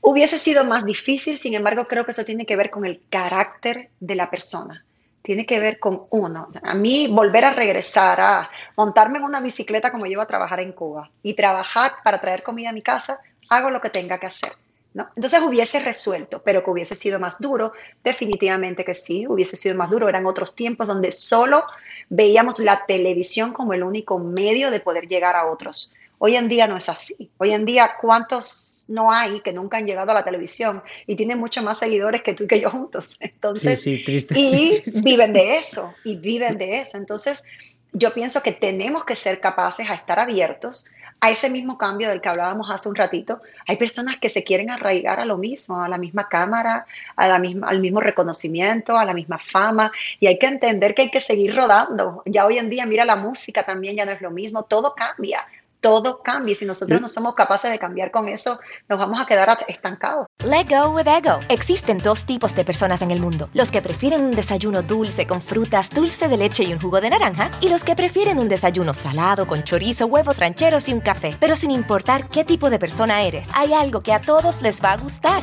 Hubiese 0.00 0.38
sido 0.38 0.64
más 0.64 0.86
difícil, 0.86 1.36
sin 1.36 1.52
embargo, 1.52 1.84
creo 1.86 2.06
que 2.06 2.12
eso 2.12 2.24
tiene 2.24 2.46
que 2.46 2.56
ver 2.56 2.70
con 2.70 2.86
el 2.86 3.02
carácter 3.10 3.90
de 4.00 4.14
la 4.14 4.30
persona. 4.30 4.86
Tiene 5.22 5.44
que 5.44 5.60
ver 5.60 5.78
con 5.78 6.04
uno. 6.10 6.48
A 6.62 6.74
mí, 6.74 7.08
volver 7.08 7.44
a 7.44 7.50
regresar 7.50 8.20
a 8.20 8.50
montarme 8.76 9.18
en 9.18 9.24
una 9.24 9.40
bicicleta 9.40 9.90
como 9.90 10.06
yo 10.06 10.20
a 10.20 10.26
trabajar 10.26 10.60
en 10.60 10.72
Cuba 10.72 11.10
y 11.22 11.34
trabajar 11.34 11.92
para 12.02 12.20
traer 12.20 12.42
comida 12.42 12.70
a 12.70 12.72
mi 12.72 12.82
casa, 12.82 13.18
hago 13.50 13.70
lo 13.70 13.80
que 13.80 13.90
tenga 13.90 14.18
que 14.18 14.26
hacer. 14.26 14.52
¿No? 14.94 15.06
Entonces 15.14 15.42
hubiese 15.42 15.80
resuelto, 15.80 16.40
pero 16.42 16.64
que 16.64 16.70
hubiese 16.70 16.94
sido 16.94 17.20
más 17.20 17.38
duro, 17.38 17.72
definitivamente 18.02 18.86
que 18.86 18.94
sí, 18.94 19.26
hubiese 19.28 19.54
sido 19.54 19.76
más 19.76 19.90
duro. 19.90 20.08
Eran 20.08 20.24
otros 20.24 20.54
tiempos 20.54 20.86
donde 20.86 21.12
solo 21.12 21.62
veíamos 22.08 22.58
la 22.60 22.86
televisión 22.86 23.52
como 23.52 23.74
el 23.74 23.82
único 23.82 24.18
medio 24.18 24.70
de 24.70 24.80
poder 24.80 25.06
llegar 25.06 25.36
a 25.36 25.46
otros. 25.46 25.97
Hoy 26.18 26.34
en 26.34 26.48
día 26.48 26.66
no 26.66 26.76
es 26.76 26.88
así. 26.88 27.30
Hoy 27.38 27.52
en 27.52 27.64
día, 27.64 27.92
¿cuántos 28.00 28.84
no 28.88 29.12
hay 29.12 29.40
que 29.40 29.52
nunca 29.52 29.76
han 29.76 29.86
llegado 29.86 30.10
a 30.10 30.14
la 30.14 30.24
televisión 30.24 30.82
y 31.06 31.14
tienen 31.14 31.38
mucho 31.38 31.62
más 31.62 31.78
seguidores 31.78 32.22
que 32.22 32.34
tú 32.34 32.44
y 32.44 32.46
que 32.48 32.60
yo 32.60 32.70
juntos? 32.70 33.16
Entonces, 33.20 33.80
sí, 33.80 33.98
sí, 33.98 34.04
triste. 34.04 34.38
y 34.38 34.72
Sí, 34.72 35.02
viven 35.02 35.32
de 35.32 35.58
eso, 35.58 35.94
y 36.04 36.16
viven 36.16 36.58
de 36.58 36.80
eso. 36.80 36.98
Entonces, 36.98 37.44
yo 37.92 38.12
pienso 38.12 38.42
que 38.42 38.52
tenemos 38.52 39.04
que 39.04 39.14
ser 39.14 39.40
capaces 39.40 39.88
a 39.88 39.94
estar 39.94 40.18
abiertos 40.18 40.86
a 41.20 41.30
ese 41.30 41.50
mismo 41.50 41.76
cambio 41.78 42.08
del 42.08 42.20
que 42.20 42.28
hablábamos 42.28 42.70
hace 42.70 42.88
un 42.88 42.94
ratito. 42.94 43.40
Hay 43.66 43.76
personas 43.76 44.18
que 44.18 44.28
se 44.28 44.44
quieren 44.44 44.70
arraigar 44.70 45.18
a 45.18 45.24
lo 45.24 45.36
mismo, 45.36 45.82
a 45.82 45.88
la 45.88 45.98
misma 45.98 46.28
cámara, 46.28 46.86
a 47.16 47.28
la 47.28 47.38
misma, 47.38 47.68
al 47.68 47.80
mismo 47.80 48.00
reconocimiento, 48.00 48.96
a 48.96 49.04
la 49.04 49.14
misma 49.14 49.38
fama, 49.38 49.90
y 50.20 50.26
hay 50.26 50.38
que 50.38 50.46
entender 50.46 50.94
que 50.94 51.02
hay 51.02 51.10
que 51.10 51.20
seguir 51.20 51.56
rodando. 51.56 52.22
Ya 52.24 52.46
hoy 52.46 52.58
en 52.58 52.70
día, 52.70 52.86
mira, 52.86 53.04
la 53.04 53.16
música 53.16 53.64
también 53.64 53.96
ya 53.96 54.04
no 54.04 54.12
es 54.12 54.20
lo 54.20 54.30
mismo, 54.30 54.62
todo 54.64 54.94
cambia. 54.94 55.44
Todo 55.80 56.22
cambia 56.22 56.52
y 56.52 56.54
si 56.56 56.66
nosotros 56.66 57.00
no 57.00 57.08
somos 57.08 57.34
capaces 57.34 57.70
de 57.70 57.78
cambiar 57.78 58.10
con 58.10 58.28
eso, 58.28 58.58
nos 58.88 58.98
vamos 58.98 59.20
a 59.20 59.26
quedar 59.26 59.56
estancados. 59.68 60.26
Let 60.44 60.66
go 60.68 60.90
with 60.90 61.06
ego. 61.06 61.38
Existen 61.48 61.98
dos 61.98 62.24
tipos 62.24 62.54
de 62.54 62.64
personas 62.64 63.00
en 63.02 63.10
el 63.10 63.20
mundo: 63.20 63.48
los 63.54 63.70
que 63.70 63.80
prefieren 63.80 64.24
un 64.24 64.32
desayuno 64.32 64.82
dulce 64.82 65.26
con 65.26 65.40
frutas, 65.40 65.90
dulce 65.90 66.28
de 66.28 66.36
leche 66.36 66.64
y 66.64 66.72
un 66.72 66.80
jugo 66.80 67.00
de 67.00 67.10
naranja, 67.10 67.50
y 67.60 67.68
los 67.68 67.84
que 67.84 67.94
prefieren 67.94 68.38
un 68.38 68.48
desayuno 68.48 68.92
salado 68.92 69.46
con 69.46 69.62
chorizo, 69.62 70.06
huevos 70.06 70.38
rancheros 70.38 70.88
y 70.88 70.92
un 70.92 71.00
café. 71.00 71.34
Pero 71.38 71.54
sin 71.54 71.70
importar 71.70 72.28
qué 72.28 72.44
tipo 72.44 72.70
de 72.70 72.78
persona 72.78 73.22
eres, 73.22 73.48
hay 73.54 73.72
algo 73.72 74.02
que 74.02 74.12
a 74.12 74.20
todos 74.20 74.62
les 74.62 74.82
va 74.82 74.92
a 74.92 74.96
gustar. 74.96 75.42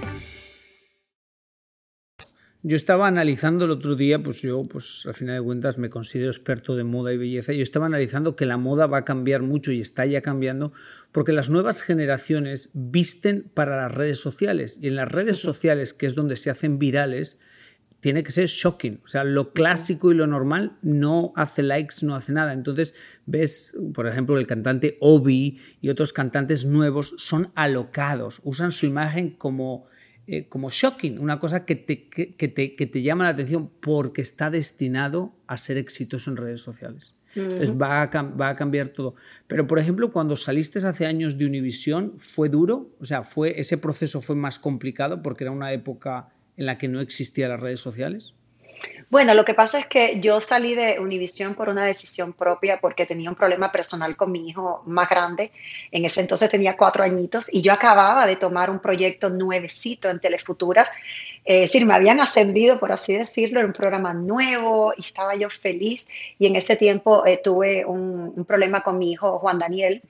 Yo 2.63 2.75
estaba 2.75 3.07
analizando 3.07 3.65
el 3.65 3.71
otro 3.71 3.95
día, 3.95 4.21
pues 4.21 4.43
yo, 4.43 4.63
pues 4.65 5.03
al 5.07 5.15
final 5.15 5.35
de 5.37 5.41
cuentas 5.41 5.79
me 5.79 5.89
considero 5.89 6.29
experto 6.29 6.75
de 6.75 6.83
moda 6.83 7.11
y 7.11 7.17
belleza. 7.17 7.53
Yo 7.53 7.63
estaba 7.63 7.87
analizando 7.87 8.35
que 8.35 8.45
la 8.45 8.57
moda 8.57 8.85
va 8.85 8.99
a 8.99 9.05
cambiar 9.05 9.41
mucho 9.41 9.71
y 9.71 9.81
está 9.81 10.05
ya 10.05 10.21
cambiando 10.21 10.71
porque 11.11 11.31
las 11.31 11.49
nuevas 11.49 11.81
generaciones 11.81 12.69
visten 12.75 13.49
para 13.55 13.77
las 13.77 13.91
redes 13.91 14.19
sociales 14.19 14.77
y 14.79 14.89
en 14.89 14.95
las 14.95 15.11
redes 15.11 15.37
sociales, 15.37 15.95
que 15.95 16.05
es 16.05 16.13
donde 16.13 16.35
se 16.35 16.51
hacen 16.51 16.77
virales, 16.77 17.39
tiene 17.99 18.21
que 18.21 18.31
ser 18.31 18.45
shocking. 18.45 19.01
O 19.03 19.07
sea, 19.07 19.23
lo 19.23 19.53
clásico 19.53 20.11
y 20.11 20.15
lo 20.15 20.27
normal 20.27 20.77
no 20.83 21.33
hace 21.35 21.63
likes, 21.63 22.05
no 22.05 22.15
hace 22.15 22.31
nada. 22.31 22.53
Entonces, 22.53 22.93
ves, 23.25 23.75
por 23.95 24.07
ejemplo, 24.07 24.37
el 24.37 24.45
cantante 24.45 24.97
Obi 24.99 25.59
y 25.81 25.89
otros 25.89 26.13
cantantes 26.13 26.65
nuevos 26.65 27.15
son 27.17 27.51
alocados, 27.55 28.39
usan 28.43 28.71
su 28.71 28.85
imagen 28.85 29.31
como, 29.31 29.87
eh, 30.33 30.47
como 30.47 30.69
shocking, 30.69 31.19
una 31.19 31.41
cosa 31.41 31.65
que 31.65 31.75
te, 31.75 32.07
que, 32.07 32.25
te, 32.25 32.75
que 32.77 32.85
te 32.85 33.01
llama 33.01 33.25
la 33.25 33.31
atención 33.31 33.69
porque 33.81 34.21
está 34.21 34.49
destinado 34.49 35.35
a 35.45 35.57
ser 35.57 35.77
exitoso 35.77 36.31
en 36.31 36.37
redes 36.37 36.61
sociales. 36.61 37.15
Entonces 37.35 37.73
va 37.73 38.01
a, 38.01 38.21
va 38.23 38.47
a, 38.47 38.55
cambiar 38.55 38.87
todo. 38.89 39.15
Pero, 39.47 39.67
por 39.67 39.77
ejemplo, 39.77 40.09
cuando 40.13 40.37
saliste 40.37 40.79
hace 40.79 41.05
años 41.05 41.37
de 41.37 41.45
Univision, 41.45 42.13
¿fue 42.17 42.47
duro? 42.47 42.95
O 43.01 43.05
sea, 43.05 43.23
fue, 43.23 43.59
¿ese 43.59 43.77
proceso 43.77 44.21
fue 44.21 44.37
más 44.37 44.57
complicado 44.57 45.21
porque 45.21 45.43
era 45.43 45.51
una 45.51 45.73
época 45.73 46.29
en 46.55 46.65
la 46.65 46.77
que 46.77 46.87
no 46.87 47.01
existían 47.01 47.49
las 47.49 47.59
redes 47.59 47.81
sociales? 47.81 48.33
Bueno, 49.11 49.33
lo 49.33 49.43
que 49.43 49.53
pasa 49.53 49.77
es 49.77 49.87
que 49.87 50.21
yo 50.21 50.39
salí 50.39 50.73
de 50.73 50.97
Univision 50.97 51.53
por 51.53 51.67
una 51.67 51.85
decisión 51.85 52.31
propia 52.31 52.79
porque 52.79 53.05
tenía 53.05 53.29
un 53.29 53.35
problema 53.35 53.69
personal 53.69 54.15
con 54.15 54.31
mi 54.31 54.47
hijo 54.47 54.83
más 54.85 55.09
grande. 55.09 55.51
En 55.91 56.05
ese 56.05 56.21
entonces 56.21 56.49
tenía 56.49 56.77
cuatro 56.77 57.03
añitos 57.03 57.53
y 57.53 57.61
yo 57.61 57.73
acababa 57.73 58.25
de 58.25 58.37
tomar 58.37 58.69
un 58.69 58.79
proyecto 58.79 59.29
nuevecito 59.29 60.09
en 60.09 60.21
Telefutura. 60.21 60.89
Eh, 61.43 61.65
es 61.65 61.73
decir, 61.73 61.85
me 61.85 61.93
habían 61.93 62.21
ascendido, 62.21 62.79
por 62.79 62.93
así 62.93 63.13
decirlo, 63.13 63.59
en 63.59 63.65
un 63.65 63.73
programa 63.73 64.13
nuevo 64.13 64.93
y 64.95 65.01
estaba 65.01 65.35
yo 65.35 65.49
feliz. 65.49 66.07
Y 66.39 66.45
en 66.45 66.55
ese 66.55 66.77
tiempo 66.77 67.25
eh, 67.25 67.41
tuve 67.43 67.83
un, 67.83 68.31
un 68.33 68.45
problema 68.45 68.81
con 68.81 68.97
mi 68.97 69.11
hijo 69.11 69.39
Juan 69.39 69.59
Daniel, 69.59 70.01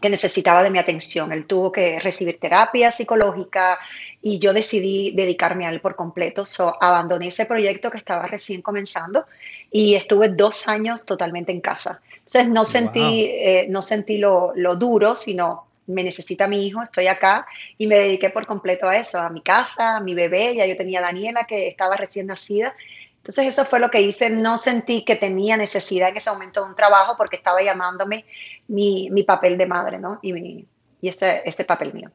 que 0.00 0.08
necesitaba 0.08 0.62
de 0.62 0.70
mi 0.70 0.78
atención. 0.78 1.32
Él 1.32 1.46
tuvo 1.46 1.72
que 1.72 1.98
recibir 1.98 2.38
terapia 2.38 2.92
psicológica 2.92 3.78
y 4.26 4.38
yo 4.38 4.54
decidí 4.54 5.10
dedicarme 5.10 5.66
a 5.66 5.68
él 5.68 5.82
por 5.82 5.96
completo. 5.96 6.46
So, 6.46 6.78
abandoné 6.80 7.28
ese 7.28 7.44
proyecto 7.44 7.90
que 7.90 7.98
estaba 7.98 8.22
recién 8.22 8.62
comenzando 8.62 9.26
y 9.70 9.96
estuve 9.96 10.30
dos 10.30 10.66
años 10.66 11.04
totalmente 11.04 11.52
en 11.52 11.60
casa. 11.60 12.00
Entonces 12.10 12.48
no 12.48 12.64
sentí, 12.64 13.26
eh, 13.26 13.66
no 13.68 13.82
sentí 13.82 14.16
lo, 14.16 14.52
lo, 14.56 14.76
duro, 14.76 15.14
sino 15.14 15.66
me 15.88 16.02
necesita 16.02 16.48
mi 16.48 16.66
hijo, 16.66 16.82
estoy 16.82 17.06
acá 17.06 17.46
y 17.76 17.86
me 17.86 17.98
dediqué 17.98 18.30
por 18.30 18.46
completo 18.46 18.88
a 18.88 18.96
eso, 18.96 19.20
a 19.20 19.28
mi 19.28 19.42
casa, 19.42 19.98
a 19.98 20.00
mi 20.00 20.14
bebé. 20.14 20.54
Ya 20.56 20.64
yo 20.64 20.74
tenía 20.74 21.00
a 21.00 21.02
Daniela 21.02 21.44
que 21.44 21.68
estaba 21.68 21.94
recién 21.98 22.28
nacida. 22.28 22.74
Entonces 23.18 23.46
eso 23.48 23.66
fue 23.66 23.78
lo 23.78 23.90
que 23.90 24.00
hice. 24.00 24.30
No 24.30 24.56
sentí 24.56 25.04
que 25.04 25.16
tenía 25.16 25.58
necesidad 25.58 26.08
en 26.08 26.16
ese 26.16 26.30
momento 26.30 26.62
de 26.62 26.70
un 26.70 26.74
trabajo 26.74 27.14
porque 27.18 27.36
estaba 27.36 27.62
llamándome 27.62 28.24
mi, 28.68 29.10
mi 29.10 29.22
papel 29.22 29.58
de 29.58 29.66
madre, 29.66 29.98
¿no? 29.98 30.18
Y, 30.22 30.32
mi, 30.32 30.64
y 31.02 31.08
ese, 31.08 31.42
ese 31.44 31.66
papel 31.66 31.92
mío. 31.92 32.10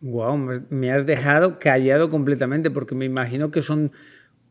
Wow, 0.00 0.36
me 0.70 0.92
has 0.92 1.06
dejado 1.06 1.58
callado 1.58 2.10
completamente 2.10 2.70
porque 2.70 2.94
me 2.94 3.04
imagino 3.04 3.50
que 3.50 3.62
son 3.62 3.92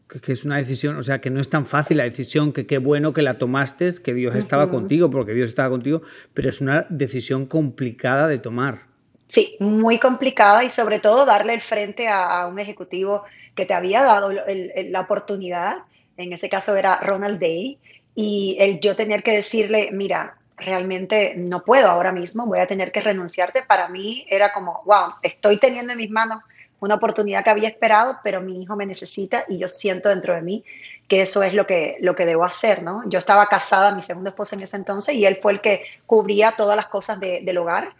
que 0.07 0.31
es 0.31 0.45
una 0.45 0.57
decisión, 0.57 0.97
o 0.97 1.03
sea, 1.03 1.19
que 1.19 1.29
no 1.29 1.41
es 1.41 1.49
tan 1.49 1.65
fácil 1.65 1.97
la 1.97 2.03
decisión, 2.03 2.53
que 2.53 2.67
qué 2.67 2.77
bueno 2.77 3.13
que 3.13 3.21
la 3.21 3.35
tomaste, 3.35 3.89
que 4.03 4.13
Dios 4.13 4.35
estaba 4.35 4.69
contigo, 4.69 5.09
porque 5.09 5.33
Dios 5.33 5.49
estaba 5.49 5.69
contigo, 5.69 6.01
pero 6.33 6.49
es 6.49 6.61
una 6.61 6.85
decisión 6.89 7.47
complicada 7.47 8.27
de 8.27 8.37
tomar. 8.37 8.83
Sí, 9.27 9.55
muy 9.59 9.97
complicada 9.97 10.63
y 10.63 10.69
sobre 10.69 10.99
todo 10.99 11.25
darle 11.25 11.55
el 11.55 11.61
frente 11.61 12.07
a, 12.07 12.45
un 12.45 12.59
ejecutivo 12.59 13.23
que 13.55 13.65
te 13.65 13.73
había 13.73 14.03
dado 14.03 14.31
la 14.31 15.01
oportunidad, 15.01 15.77
en 16.17 16.33
ese 16.33 16.49
caso 16.49 16.75
era 16.75 16.99
Ronald 16.99 17.39
Day, 17.39 17.79
y 18.13 18.57
el 18.59 18.79
yo 18.79 18.95
tener 18.95 19.23
que 19.23 19.33
decirle, 19.33 19.89
mira, 19.91 20.37
realmente 20.57 21.33
no 21.35 21.63
puedo 21.63 21.89
ahora 21.89 22.11
mismo, 22.11 22.45
voy 22.45 22.59
a 22.59 22.67
tener 22.67 22.91
que 22.91 23.01
renunciarte. 23.01 23.63
Para 23.63 23.89
mí 23.89 24.25
era 24.29 24.53
como, 24.53 24.81
wow, 24.85 25.15
estoy 25.21 25.59
teniendo 25.59 25.93
en 25.93 25.97
mis 25.97 26.09
manos 26.09 26.41
una 26.79 26.95
oportunidad 26.95 27.43
que 27.43 27.49
había 27.49 27.69
esperado, 27.69 28.19
pero 28.23 28.41
mi 28.41 28.61
hijo 28.61 28.75
me 28.75 28.85
necesita 28.85 29.43
y 29.47 29.57
yo 29.57 29.67
siento 29.67 30.09
dentro 30.09 30.35
de 30.35 30.41
mí 30.41 30.63
que 31.07 31.21
eso 31.21 31.43
es 31.43 31.53
lo 31.53 31.67
que, 31.67 31.97
lo 32.01 32.15
que 32.15 32.25
debo 32.25 32.43
hacer, 32.43 32.81
¿no? 32.81 33.07
Yo 33.07 33.19
estaba 33.19 33.45
casada, 33.47 33.93
mi 33.93 34.01
segundo 34.01 34.29
esposo 34.29 34.55
en 34.55 34.63
ese 34.63 34.77
entonces, 34.77 35.15
y 35.15 35.25
él 35.25 35.37
fue 35.41 35.53
el 35.53 35.61
que 35.61 35.83
cubría 36.05 36.53
todas 36.53 36.75
las 36.75 36.87
cosas 36.87 37.19
del 37.19 37.57
hogar. 37.57 37.93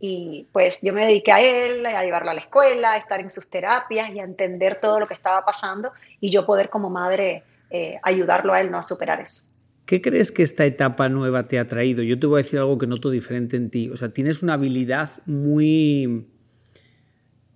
Y 0.00 0.46
pues 0.52 0.80
yo 0.82 0.92
me 0.92 1.06
dediqué 1.06 1.32
a 1.32 1.40
él, 1.40 1.84
a 1.86 2.04
llevarlo 2.04 2.30
a 2.30 2.34
la 2.34 2.40
escuela, 2.40 2.92
a 2.92 2.96
estar 2.96 3.20
en 3.20 3.30
sus 3.30 3.50
terapias 3.50 4.10
y 4.10 4.20
a 4.20 4.24
entender 4.24 4.80
todo 4.80 5.00
lo 5.00 5.08
que 5.08 5.14
estaba 5.14 5.44
pasando 5.44 5.92
y 6.20 6.30
yo 6.30 6.46
poder 6.46 6.70
como 6.70 6.88
madre 6.88 7.42
eh, 7.70 7.98
ayudarlo 8.02 8.54
a 8.54 8.60
él 8.60 8.70
¿no? 8.70 8.78
a 8.78 8.82
superar 8.82 9.20
eso. 9.20 9.57
¿Qué 9.88 10.02
crees 10.02 10.32
que 10.32 10.42
esta 10.42 10.66
etapa 10.66 11.08
nueva 11.08 11.44
te 11.44 11.58
ha 11.58 11.66
traído? 11.66 12.02
Yo 12.02 12.18
te 12.18 12.26
voy 12.26 12.40
a 12.40 12.42
decir 12.42 12.58
algo 12.58 12.76
que 12.76 12.86
noto 12.86 13.08
diferente 13.08 13.56
en 13.56 13.70
ti. 13.70 13.88
O 13.88 13.96
sea, 13.96 14.10
tienes 14.10 14.42
una 14.42 14.52
habilidad 14.52 15.12
muy, 15.24 16.26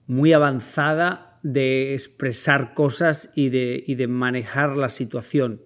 muy 0.07 0.33
avanzada 0.33 1.39
de 1.43 1.93
expresar 1.93 2.73
cosas 2.73 3.31
y 3.35 3.51
de, 3.51 3.85
y 3.87 3.97
de 3.97 4.07
manejar 4.07 4.79
la 4.79 4.89
situación. 4.89 5.61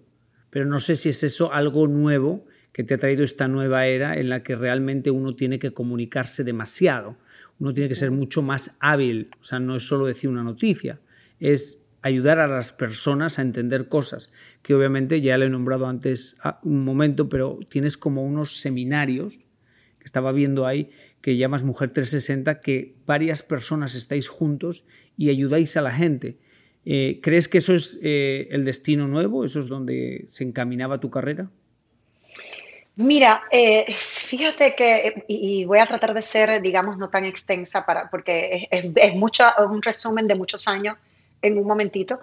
Pero 0.51 0.67
no 0.67 0.81
sé 0.81 0.97
si 0.97 1.11
es 1.11 1.23
eso 1.23 1.53
algo 1.53 1.87
nuevo 1.87 2.47
que 2.73 2.83
te 2.83 2.95
ha 2.95 2.99
traído 2.99 3.23
esta 3.23 3.47
nueva 3.47 3.87
era 3.87 4.19
en 4.19 4.29
la 4.29 4.43
que 4.43 4.57
realmente 4.57 5.13
uno 5.13 5.37
tiene 5.37 5.61
que 5.61 5.73
comunicarse 5.73 6.43
demasiado. 6.43 7.17
Uno 7.61 7.75
tiene 7.75 7.89
que 7.89 7.95
ser 7.95 8.11
mucho 8.11 8.43
más 8.43 8.77
hábil. 8.81 9.31
O 9.41 9.45
sea, 9.45 9.61
no 9.61 9.77
es 9.77 9.87
solo 9.87 10.05
decir 10.05 10.31
una 10.31 10.43
noticia, 10.43 10.99
es 11.39 11.86
ayudar 12.03 12.39
a 12.39 12.47
las 12.47 12.73
personas 12.73 13.39
a 13.39 13.43
entender 13.43 13.89
cosas, 13.89 14.31
que 14.63 14.75
obviamente 14.75 15.21
ya 15.21 15.39
lo 15.39 15.45
he 15.45 15.51
nombrado 15.51 15.87
antes 15.87 16.37
un 16.63 16.85
momento, 16.85 17.29
pero 17.29 17.59
tienes 17.69 17.97
como 17.97 18.25
unos 18.25 18.61
seminarios 18.61 19.39
que 19.99 20.05
estaba 20.05 20.33
viendo 20.33 20.67
ahí 20.67 20.91
que 21.21 21.37
llamas 21.37 21.65
Mujer 21.65 21.91
360, 21.91 22.61
que 22.61 22.95
varias 23.05 23.43
personas 23.43 23.97
estáis 23.97 24.29
juntos 24.29 24.85
y 25.17 25.31
ayudáis 25.31 25.77
a 25.77 25.83
la 25.83 25.91
gente. 25.91 26.39
Eh, 26.85 27.19
¿Crees 27.21 27.49
que 27.49 27.59
eso 27.59 27.75
es 27.75 27.99
eh, 28.03 28.47
el 28.53 28.65
destino 28.65 29.09
nuevo? 29.09 29.45
¿Eso 29.45 29.59
es 29.59 29.67
donde 29.67 30.25
se 30.29 30.45
encaminaba 30.45 31.01
tu 31.01 31.11
carrera? 31.11 31.51
Mira, 32.95 33.43
eh, 33.51 33.85
fíjate 33.93 34.77
que, 34.77 35.25
y 35.27 35.65
voy 35.65 35.81
a 35.81 35.87
tratar 35.87 36.15
de 36.15 36.23
ser, 36.23 36.63
digamos, 36.63 36.97
no 36.97 37.11
tan 37.11 37.25
extensa, 37.25 37.85
para, 37.85 38.09
porque 38.09 38.69
es, 38.71 38.87
es, 38.95 39.15
mucho, 39.17 39.45
es 39.45 39.67
un 39.69 39.83
resumen 39.83 40.29
de 40.29 40.37
muchos 40.37 40.69
años 40.69 40.97
en 41.47 41.59
un 41.59 41.67
momentito, 41.67 42.21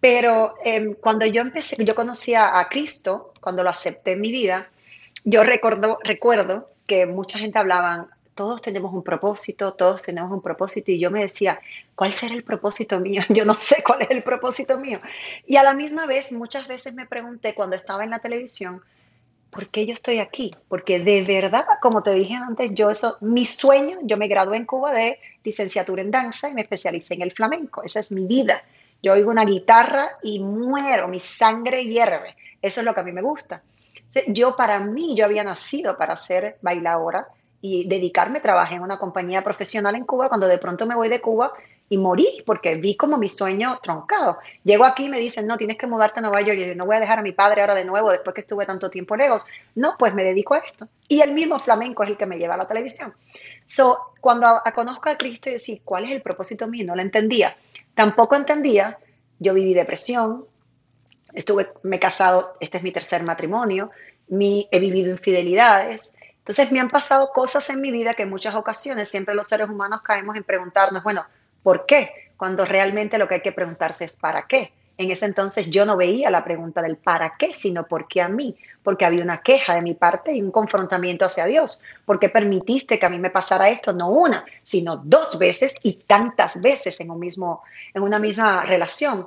pero 0.00 0.54
em, 0.64 0.94
cuando 0.94 1.24
yo 1.26 1.40
empecé, 1.40 1.84
yo 1.84 1.94
conocía 1.94 2.58
a 2.58 2.68
Cristo, 2.68 3.32
cuando 3.40 3.62
lo 3.62 3.70
acepté 3.70 4.12
en 4.12 4.20
mi 4.20 4.30
vida, 4.30 4.68
yo 5.24 5.42
recuerdo, 5.42 5.98
recuerdo 6.02 6.68
que 6.86 7.06
mucha 7.06 7.38
gente 7.38 7.58
hablaban, 7.58 8.08
todos 8.34 8.60
tenemos 8.60 8.92
un 8.92 9.02
propósito, 9.02 9.72
todos 9.72 10.02
tenemos 10.02 10.30
un 10.30 10.42
propósito, 10.42 10.92
y 10.92 10.98
yo 10.98 11.10
me 11.10 11.20
decía, 11.20 11.60
¿cuál 11.94 12.12
será 12.12 12.34
el 12.34 12.44
propósito 12.44 12.98
mío? 13.00 13.22
Yo 13.30 13.44
no 13.44 13.54
sé 13.54 13.82
cuál 13.82 14.02
es 14.02 14.10
el 14.10 14.22
propósito 14.22 14.78
mío. 14.78 14.98
Y 15.46 15.56
a 15.56 15.62
la 15.62 15.72
misma 15.72 16.06
vez, 16.06 16.32
muchas 16.32 16.68
veces 16.68 16.94
me 16.94 17.06
pregunté 17.06 17.54
cuando 17.54 17.76
estaba 17.76 18.04
en 18.04 18.10
la 18.10 18.18
televisión, 18.18 18.82
¿por 19.54 19.68
qué 19.68 19.86
yo 19.86 19.94
estoy 19.94 20.18
aquí? 20.18 20.54
Porque 20.68 20.98
de 20.98 21.22
verdad, 21.22 21.64
como 21.80 22.02
te 22.02 22.12
dije 22.12 22.34
antes, 22.34 22.72
yo 22.74 22.90
eso, 22.90 23.16
mi 23.20 23.44
sueño, 23.44 23.98
yo 24.02 24.16
me 24.16 24.26
gradué 24.26 24.56
en 24.56 24.66
Cuba 24.66 24.92
de 24.92 25.18
licenciatura 25.44 26.02
en 26.02 26.10
danza 26.10 26.50
y 26.50 26.54
me 26.54 26.62
especialicé 26.62 27.14
en 27.14 27.22
el 27.22 27.30
flamenco, 27.30 27.82
esa 27.82 28.00
es 28.00 28.10
mi 28.12 28.26
vida. 28.26 28.62
Yo 29.02 29.12
oigo 29.12 29.30
una 29.30 29.44
guitarra 29.44 30.18
y 30.22 30.40
muero, 30.40 31.08
mi 31.08 31.20
sangre 31.20 31.84
hierve, 31.84 32.34
eso 32.60 32.80
es 32.80 32.84
lo 32.84 32.94
que 32.94 33.00
a 33.00 33.04
mí 33.04 33.12
me 33.12 33.22
gusta. 33.22 33.62
Yo 34.28 34.56
para 34.56 34.80
mí, 34.80 35.14
yo 35.16 35.24
había 35.24 35.44
nacido 35.44 35.96
para 35.96 36.16
ser 36.16 36.58
bailadora 36.60 37.28
y 37.60 37.86
dedicarme, 37.88 38.40
trabajé 38.40 38.74
en 38.74 38.82
una 38.82 38.98
compañía 38.98 39.42
profesional 39.42 39.94
en 39.94 40.04
Cuba, 40.04 40.28
cuando 40.28 40.46
de 40.46 40.58
pronto 40.58 40.86
me 40.86 40.94
voy 40.94 41.08
de 41.08 41.20
Cuba 41.20 41.52
y 41.94 41.98
morí 41.98 42.42
porque 42.44 42.74
vi 42.74 42.96
como 42.96 43.18
mi 43.18 43.28
sueño 43.28 43.78
troncado. 43.80 44.38
Llego 44.64 44.84
aquí 44.84 45.06
y 45.06 45.08
me 45.08 45.20
dicen, 45.20 45.46
no, 45.46 45.56
tienes 45.56 45.78
que 45.78 45.86
mudarte 45.86 46.18
a 46.18 46.22
Nueva 46.22 46.40
York. 46.40 46.58
Y 46.58 46.66
yo, 46.66 46.74
no 46.74 46.86
voy 46.86 46.96
a 46.96 47.00
dejar 47.00 47.20
a 47.20 47.22
mi 47.22 47.30
padre 47.30 47.60
ahora 47.60 47.76
de 47.76 47.84
nuevo 47.84 48.10
después 48.10 48.34
que 48.34 48.40
estuve 48.40 48.66
tanto 48.66 48.90
tiempo 48.90 49.14
lejos. 49.14 49.46
No, 49.76 49.94
pues 49.96 50.12
me 50.12 50.24
dedico 50.24 50.54
a 50.54 50.58
esto. 50.58 50.88
Y 51.06 51.20
el 51.20 51.32
mismo 51.32 51.56
flamenco 51.60 52.02
es 52.02 52.10
el 52.10 52.16
que 52.16 52.26
me 52.26 52.36
lleva 52.36 52.54
a 52.54 52.56
la 52.56 52.66
televisión. 52.66 53.14
So, 53.64 54.14
cuando 54.20 54.48
a, 54.48 54.72
conozco 54.74 55.08
a 55.08 55.16
Cristo 55.16 55.50
y 55.50 55.52
decir, 55.52 55.82
¿cuál 55.84 56.06
es 56.06 56.10
el 56.10 56.20
propósito 56.20 56.66
mío? 56.66 56.84
No 56.84 56.96
lo 56.96 57.02
entendía. 57.02 57.56
Tampoco 57.94 58.34
entendía, 58.34 58.98
yo 59.38 59.54
viví 59.54 59.72
depresión, 59.72 60.46
estuve, 61.32 61.70
me 61.84 61.96
he 61.96 62.00
casado, 62.00 62.56
este 62.58 62.78
es 62.78 62.82
mi 62.82 62.90
tercer 62.90 63.22
matrimonio, 63.22 63.92
mi, 64.26 64.66
he 64.72 64.80
vivido 64.80 65.12
infidelidades. 65.12 66.16
Entonces 66.38 66.72
me 66.72 66.80
han 66.80 66.90
pasado 66.90 67.30
cosas 67.32 67.70
en 67.70 67.80
mi 67.80 67.92
vida 67.92 68.14
que 68.14 68.24
en 68.24 68.30
muchas 68.30 68.56
ocasiones 68.56 69.08
siempre 69.08 69.36
los 69.36 69.46
seres 69.46 69.68
humanos 69.68 70.02
caemos 70.02 70.36
en 70.36 70.42
preguntarnos, 70.42 71.04
bueno, 71.04 71.24
¿Por 71.64 71.86
qué? 71.86 72.10
Cuando 72.36 72.64
realmente 72.64 73.18
lo 73.18 73.26
que 73.26 73.36
hay 73.36 73.40
que 73.40 73.50
preguntarse 73.50 74.04
es 74.04 74.16
¿para 74.16 74.46
qué? 74.46 74.70
En 74.96 75.10
ese 75.10 75.26
entonces 75.26 75.70
yo 75.70 75.84
no 75.84 75.96
veía 75.96 76.30
la 76.30 76.44
pregunta 76.44 76.80
del 76.80 76.96
para 76.96 77.34
qué, 77.36 77.52
sino 77.52 77.86
por 77.86 78.06
qué 78.06 78.20
a 78.20 78.28
mí, 78.28 78.54
porque 78.82 79.04
había 79.04 79.24
una 79.24 79.38
queja 79.38 79.74
de 79.74 79.82
mi 79.82 79.94
parte 79.94 80.32
y 80.32 80.40
un 80.40 80.52
confrontamiento 80.52 81.24
hacia 81.24 81.46
Dios. 81.46 81.80
¿Por 82.04 82.20
qué 82.20 82.28
permitiste 82.28 82.98
que 82.98 83.06
a 83.06 83.10
mí 83.10 83.18
me 83.18 83.30
pasara 83.30 83.70
esto? 83.70 83.92
No 83.92 84.10
una, 84.10 84.44
sino 84.62 84.98
dos 84.98 85.36
veces 85.36 85.76
y 85.82 85.94
tantas 85.94 86.60
veces 86.60 87.00
en, 87.00 87.10
un 87.10 87.18
mismo, 87.18 87.62
en 87.92 88.02
una 88.02 88.20
misma 88.20 88.64
relación. 88.64 89.26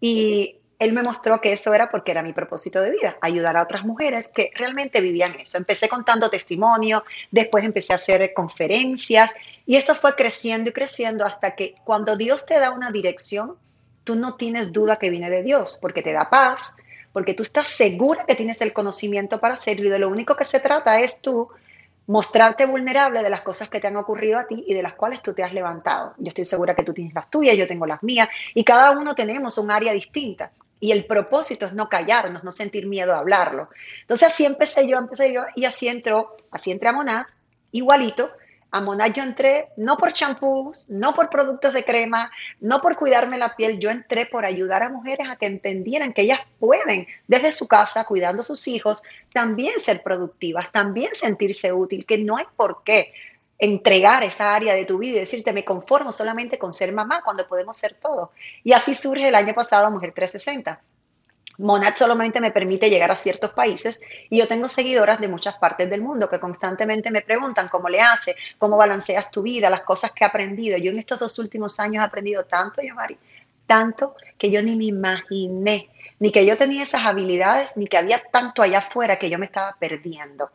Y 0.00 0.59
él 0.80 0.94
me 0.94 1.02
mostró 1.02 1.42
que 1.42 1.52
eso 1.52 1.74
era 1.74 1.90
porque 1.90 2.10
era 2.10 2.22
mi 2.22 2.32
propósito 2.32 2.80
de 2.80 2.90
vida, 2.90 3.18
ayudar 3.20 3.58
a 3.58 3.62
otras 3.62 3.84
mujeres 3.84 4.28
que 4.34 4.50
realmente 4.54 5.02
vivían 5.02 5.38
eso. 5.38 5.58
Empecé 5.58 5.90
contando 5.90 6.30
testimonio, 6.30 7.04
después 7.30 7.62
empecé 7.64 7.92
a 7.92 7.96
hacer 7.96 8.32
conferencias 8.32 9.34
y 9.66 9.76
esto 9.76 9.94
fue 9.94 10.16
creciendo 10.16 10.70
y 10.70 10.72
creciendo 10.72 11.26
hasta 11.26 11.54
que 11.54 11.74
cuando 11.84 12.16
Dios 12.16 12.46
te 12.46 12.58
da 12.58 12.70
una 12.72 12.90
dirección, 12.90 13.56
tú 14.04 14.16
no 14.16 14.36
tienes 14.36 14.72
duda 14.72 14.98
que 14.98 15.10
viene 15.10 15.28
de 15.28 15.42
Dios, 15.42 15.78
porque 15.82 16.00
te 16.00 16.14
da 16.14 16.30
paz, 16.30 16.78
porque 17.12 17.34
tú 17.34 17.42
estás 17.42 17.68
segura 17.68 18.24
que 18.26 18.34
tienes 18.34 18.62
el 18.62 18.72
conocimiento 18.72 19.38
para 19.38 19.54
hacerlo 19.54 19.86
y 19.86 19.90
de 19.90 19.98
lo 19.98 20.08
único 20.08 20.34
que 20.34 20.46
se 20.46 20.60
trata 20.60 20.98
es 21.00 21.20
tú 21.20 21.50
mostrarte 22.06 22.64
vulnerable 22.64 23.22
de 23.22 23.28
las 23.28 23.42
cosas 23.42 23.68
que 23.68 23.80
te 23.80 23.86
han 23.86 23.98
ocurrido 23.98 24.38
a 24.38 24.46
ti 24.46 24.64
y 24.66 24.72
de 24.72 24.82
las 24.82 24.94
cuales 24.94 25.20
tú 25.20 25.34
te 25.34 25.44
has 25.44 25.52
levantado. 25.52 26.14
Yo 26.16 26.28
estoy 26.30 26.46
segura 26.46 26.74
que 26.74 26.84
tú 26.84 26.94
tienes 26.94 27.14
las 27.14 27.30
tuyas, 27.30 27.54
yo 27.54 27.68
tengo 27.68 27.84
las 27.84 28.02
mías 28.02 28.30
y 28.54 28.64
cada 28.64 28.92
uno 28.92 29.14
tenemos 29.14 29.58
un 29.58 29.70
área 29.70 29.92
distinta. 29.92 30.50
Y 30.80 30.92
el 30.92 31.06
propósito 31.06 31.66
es 31.66 31.74
no 31.74 31.88
callarnos, 31.88 32.42
no 32.42 32.50
sentir 32.50 32.86
miedo 32.86 33.12
a 33.12 33.18
hablarlo. 33.18 33.68
Entonces 34.00 34.28
así 34.28 34.46
empecé 34.46 34.88
yo, 34.88 34.96
empecé 34.96 35.32
yo 35.32 35.42
y 35.54 35.66
así 35.66 35.88
entró, 35.88 36.36
así 36.50 36.70
entré 36.70 36.88
a 36.88 36.92
Monat, 36.92 37.28
igualito, 37.70 38.30
a 38.72 38.80
Monat 38.80 39.12
yo 39.12 39.22
entré 39.22 39.68
no 39.76 39.96
por 39.96 40.12
champús, 40.12 40.88
no 40.88 41.14
por 41.14 41.28
productos 41.28 41.74
de 41.74 41.84
crema, 41.84 42.30
no 42.60 42.80
por 42.80 42.96
cuidarme 42.96 43.36
la 43.36 43.56
piel, 43.56 43.78
yo 43.78 43.90
entré 43.90 44.26
por 44.26 44.44
ayudar 44.44 44.82
a 44.82 44.88
mujeres 44.88 45.28
a 45.28 45.36
que 45.36 45.46
entendieran 45.46 46.12
que 46.12 46.22
ellas 46.22 46.40
pueden 46.58 47.06
desde 47.26 47.52
su 47.52 47.66
casa, 47.66 48.04
cuidando 48.04 48.40
a 48.40 48.44
sus 48.44 48.66
hijos, 48.68 49.02
también 49.32 49.78
ser 49.78 50.02
productivas, 50.02 50.70
también 50.70 51.10
sentirse 51.12 51.72
útil, 51.72 52.06
que 52.06 52.18
no 52.18 52.36
hay 52.36 52.44
por 52.56 52.82
qué 52.84 53.12
entregar 53.60 54.24
esa 54.24 54.54
área 54.54 54.74
de 54.74 54.84
tu 54.84 54.98
vida 54.98 55.16
y 55.16 55.20
decirte 55.20 55.52
me 55.52 55.64
conformo 55.64 56.12
solamente 56.12 56.58
con 56.58 56.72
ser 56.72 56.92
mamá 56.92 57.22
cuando 57.22 57.46
podemos 57.46 57.76
ser 57.76 57.94
todo. 57.94 58.32
Y 58.64 58.72
así 58.72 58.94
surge 58.94 59.28
el 59.28 59.34
año 59.34 59.54
pasado 59.54 59.90
Mujer 59.90 60.12
360 60.14 60.80
Monat 61.60 61.98
solamente 61.98 62.40
me 62.40 62.52
permite 62.52 62.88
llegar 62.88 63.10
a 63.10 63.16
ciertos 63.16 63.50
países 63.50 64.00
y 64.30 64.38
yo 64.38 64.48
tengo 64.48 64.66
seguidoras 64.68 65.20
de 65.20 65.28
muchas 65.28 65.56
partes 65.56 65.90
del 65.90 66.00
mundo 66.00 66.28
que 66.28 66.38
constantemente 66.38 67.10
me 67.10 67.20
preguntan 67.20 67.68
cómo 67.68 67.88
le 67.88 68.00
hace, 68.00 68.34
cómo 68.56 68.76
balanceas 68.76 69.30
tu 69.30 69.42
vida, 69.42 69.68
las 69.68 69.82
cosas 69.82 70.12
que 70.12 70.24
he 70.24 70.26
aprendido. 70.26 70.78
Yo 70.78 70.90
en 70.90 70.98
estos 70.98 71.18
dos 71.18 71.38
últimos 71.38 71.78
años 71.78 72.02
he 72.02 72.06
aprendido 72.06 72.44
tanto, 72.44 72.80
Yomari, 72.80 73.18
tanto 73.66 74.16
que 74.38 74.50
yo 74.50 74.62
ni 74.62 74.74
me 74.74 74.84
imaginé, 74.84 75.90
ni 76.18 76.32
que 76.32 76.46
yo 76.46 76.56
tenía 76.56 76.82
esas 76.82 77.02
habilidades, 77.04 77.76
ni 77.76 77.86
que 77.86 77.98
había 77.98 78.22
tanto 78.32 78.62
allá 78.62 78.78
afuera 78.78 79.16
que 79.16 79.28
yo 79.28 79.38
me 79.38 79.46
estaba 79.46 79.76
perdiendo. 79.78 80.50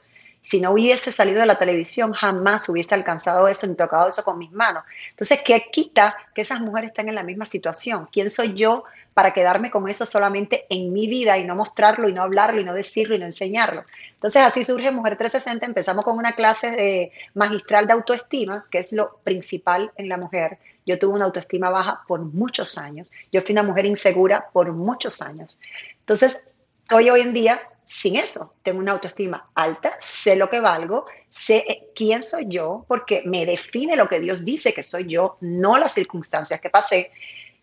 Si 0.46 0.62
no 0.62 0.74
hubiese 0.74 1.12
salido 1.12 1.40
de 1.40 1.48
la 1.48 1.58
televisión, 1.58 2.14
jamás 2.14 2.70
hubiese 2.70 2.94
alcanzado 2.94 3.48
eso 3.48 3.66
ni 3.66 3.74
tocado 3.74 4.08
eso 4.08 4.24
con 4.24 4.38
mis 4.38 4.52
manos. 4.52 4.84
Entonces, 5.10 5.40
¿qué 5.44 5.70
quita 5.72 6.16
que 6.36 6.42
esas 6.44 6.62
mujeres 6.62 6.92
estén 6.92 7.10
en 7.10 7.16
la 7.16 7.24
misma 7.24 7.48
situación? 7.48 8.08
¿Quién 8.12 8.30
soy 8.30 8.54
yo 8.54 8.84
para 9.16 9.34
quedarme 9.34 9.72
con 9.72 9.90
eso 9.90 10.06
solamente 10.06 10.68
en 10.70 10.94
mi 10.94 11.08
vida 11.08 11.36
y 11.40 11.46
no 11.46 11.56
mostrarlo 11.56 12.08
y 12.08 12.14
no 12.14 12.22
hablarlo 12.22 12.62
y 12.62 12.64
no 12.64 12.76
decirlo 12.76 13.16
y 13.16 13.20
no 13.20 13.26
enseñarlo? 13.26 13.86
Entonces, 14.14 14.44
así 14.44 14.64
surge 14.64 14.92
Mujer 14.92 15.18
360. 15.18 15.66
Empezamos 15.66 16.06
con 16.06 16.16
una 16.16 16.34
clase 16.34 16.70
de 16.76 17.12
magistral 17.34 17.88
de 17.88 17.94
autoestima, 17.94 18.68
que 18.70 18.78
es 18.78 18.94
lo 18.94 19.18
principal 19.24 19.92
en 19.96 20.10
la 20.10 20.18
mujer. 20.18 20.60
Yo 20.86 21.00
tuve 21.00 21.16
una 21.16 21.26
autoestima 21.26 21.72
baja 21.72 22.04
por 22.08 22.20
muchos 22.20 22.78
años. 22.78 23.12
Yo 23.32 23.42
fui 23.42 23.54
una 23.54 23.64
mujer 23.64 23.88
insegura 23.88 24.46
por 24.54 24.72
muchos 24.74 25.24
años. 25.24 25.60
Entonces, 26.02 26.44
estoy 26.84 27.10
hoy 27.10 27.22
en 27.22 27.34
día 27.34 27.60
sin 27.86 28.18
eso. 28.18 28.56
Tengo 28.64 28.80
una 28.80 28.92
autoestima 28.92 29.50
alta, 29.56 29.96
sé 30.00 30.36
lo 30.36 30.50
que 30.50 30.60
valgo, 30.60 31.06
sé 31.30 31.90
quién 31.96 32.22
soy 32.22 32.48
yo, 32.50 32.86
porque 32.88 33.22
me 33.26 33.46
define 33.46 33.96
lo 33.96 34.10
que 34.10 34.20
Dios 34.20 34.44
dice 34.44 34.74
que 34.74 34.84
soy 34.84 35.08
yo, 35.08 35.38
no 35.42 35.78
las 35.78 35.94
circunstancias 35.94 36.60
que 36.60 36.70
pasé. 36.70 37.12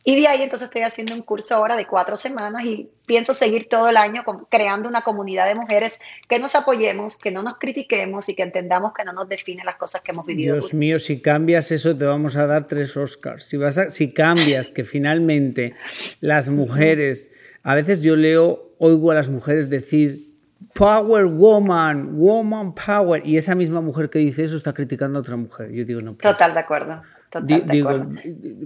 Y 0.04 0.20
de 0.20 0.26
ahí 0.26 0.42
entonces 0.42 0.66
estoy 0.66 0.82
haciendo 0.82 1.14
un 1.14 1.22
curso 1.22 1.54
ahora 1.54 1.76
de 1.76 1.86
cuatro 1.86 2.16
semanas 2.16 2.64
y 2.64 2.88
pienso 3.06 3.34
seguir 3.34 3.68
todo 3.68 3.88
el 3.88 3.96
año 3.96 4.24
creando 4.50 4.88
una 4.88 5.02
comunidad 5.02 5.46
de 5.46 5.54
mujeres 5.54 6.00
que 6.28 6.40
nos 6.40 6.56
apoyemos, 6.56 7.18
que 7.18 7.30
no 7.30 7.44
nos 7.44 7.58
critiquemos 7.58 8.28
y 8.28 8.34
que 8.34 8.42
entendamos 8.42 8.92
que 8.94 9.04
no 9.04 9.12
nos 9.12 9.28
define 9.28 9.62
las 9.64 9.76
cosas 9.76 10.00
que 10.02 10.10
hemos 10.10 10.26
vivido. 10.26 10.56
Dios 10.56 10.74
mío, 10.74 10.98
si 10.98 11.20
cambias 11.20 11.70
eso 11.70 11.96
te 11.96 12.04
vamos 12.04 12.34
a 12.34 12.46
dar 12.46 12.66
tres 12.66 12.96
Oscars. 12.96 13.44
Si, 13.44 13.56
vas 13.56 13.78
si 13.90 14.12
cambias 14.12 14.70
que 14.70 14.82
finalmente 14.82 15.74
las 16.20 16.48
mujeres, 16.48 17.30
a 17.62 17.74
veces 17.74 18.02
yo 18.02 18.16
leo 18.16 18.72
oigo 18.78 19.10
a 19.10 19.14
las 19.14 19.28
mujeres 19.28 19.70
decir 19.70 20.32
Power 20.74 21.26
Woman, 21.26 22.16
Woman 22.16 22.74
Power, 22.74 23.26
y 23.26 23.36
esa 23.36 23.54
misma 23.54 23.80
mujer 23.80 24.10
que 24.10 24.18
dice 24.18 24.44
eso 24.44 24.56
está 24.56 24.72
criticando 24.72 25.18
a 25.18 25.22
otra 25.22 25.36
mujer. 25.36 25.70
Yo 25.70 25.84
digo, 25.84 26.00
no. 26.00 26.14
Total 26.14 26.54
de 26.54 26.60
acuerdo. 26.60 27.02
Total 27.32 27.62
acuerdo. 27.62 28.10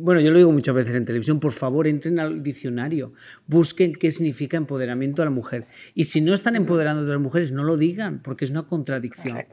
Bueno, 0.00 0.20
yo 0.20 0.32
lo 0.32 0.38
digo 0.38 0.50
muchas 0.50 0.74
veces 0.74 0.96
en 0.96 1.04
televisión, 1.04 1.38
por 1.38 1.52
favor, 1.52 1.86
entren 1.86 2.18
al 2.18 2.42
diccionario, 2.42 3.12
busquen 3.46 3.94
qué 3.94 4.10
significa 4.10 4.56
empoderamiento 4.56 5.22
a 5.22 5.24
la 5.24 5.30
mujer. 5.30 5.68
Y 5.94 6.06
si 6.06 6.20
no 6.20 6.34
están 6.34 6.56
empoderando 6.56 7.02
a 7.02 7.04
las 7.04 7.20
mujeres, 7.20 7.52
no 7.52 7.62
lo 7.62 7.76
digan, 7.76 8.22
porque 8.24 8.44
es 8.44 8.50
una 8.50 8.64
contradicción. 8.64 9.44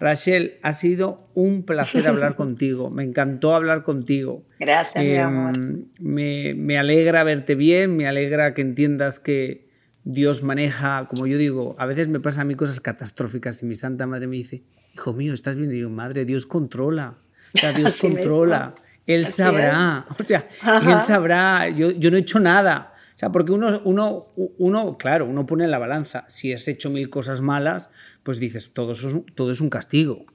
Rachel, 0.00 0.58
ha 0.62 0.72
sido 0.72 1.16
un 1.34 1.62
placer 1.62 2.08
hablar 2.08 2.34
contigo. 2.34 2.90
Me 2.90 3.04
encantó 3.04 3.54
hablar 3.54 3.84
contigo. 3.84 4.44
Gracias, 4.58 5.04
mi 5.04 5.16
amor. 5.16 5.54
Em, 5.54 5.84
me, 6.00 6.54
me 6.54 6.76
alegra 6.76 7.22
verte 7.22 7.54
bien, 7.54 7.96
me 7.96 8.08
alegra 8.08 8.52
que 8.52 8.62
entiendas 8.62 9.20
que 9.20 9.68
Dios 10.02 10.42
maneja, 10.42 11.06
como 11.08 11.28
yo 11.28 11.38
digo, 11.38 11.76
a 11.78 11.86
veces 11.86 12.08
me 12.08 12.18
pasan 12.18 12.40
a 12.40 12.44
mí 12.46 12.56
cosas 12.56 12.80
catastróficas 12.80 13.62
y 13.62 13.66
mi 13.66 13.76
santa 13.76 14.08
madre 14.08 14.26
me 14.26 14.34
dice, 14.34 14.64
hijo 14.92 15.12
mío, 15.12 15.32
¿estás 15.32 15.54
bien? 15.54 15.70
Y 15.70 15.74
digo, 15.74 15.90
madre, 15.90 16.24
Dios 16.24 16.46
controla. 16.46 17.18
O 17.58 17.58
sea, 17.58 17.72
Dios 17.72 17.98
controla. 18.00 18.74
Él 19.06 19.28
sabrá. 19.28 20.06
O 20.18 20.24
sea, 20.24 20.48
Él 20.82 21.00
sabrá. 21.00 21.68
Yo, 21.68 21.90
yo, 21.92 22.10
no 22.10 22.16
he 22.16 22.20
hecho 22.20 22.40
nada. 22.40 22.92
O 23.14 23.18
sea, 23.18 23.32
porque 23.32 23.52
uno, 23.52 23.80
uno, 23.84 24.24
uno, 24.58 24.96
claro, 24.98 25.26
uno 25.26 25.46
pone 25.46 25.64
en 25.64 25.70
la 25.70 25.78
balanza. 25.78 26.24
Si 26.28 26.52
has 26.52 26.68
hecho 26.68 26.90
mil 26.90 27.08
cosas 27.08 27.40
malas, 27.40 27.88
pues 28.22 28.38
dices, 28.38 28.74
todo, 28.74 28.92
eso 28.92 29.08
es, 29.08 29.34
todo 29.34 29.52
es 29.52 29.60
un 29.60 29.70
castigo. 29.70 30.26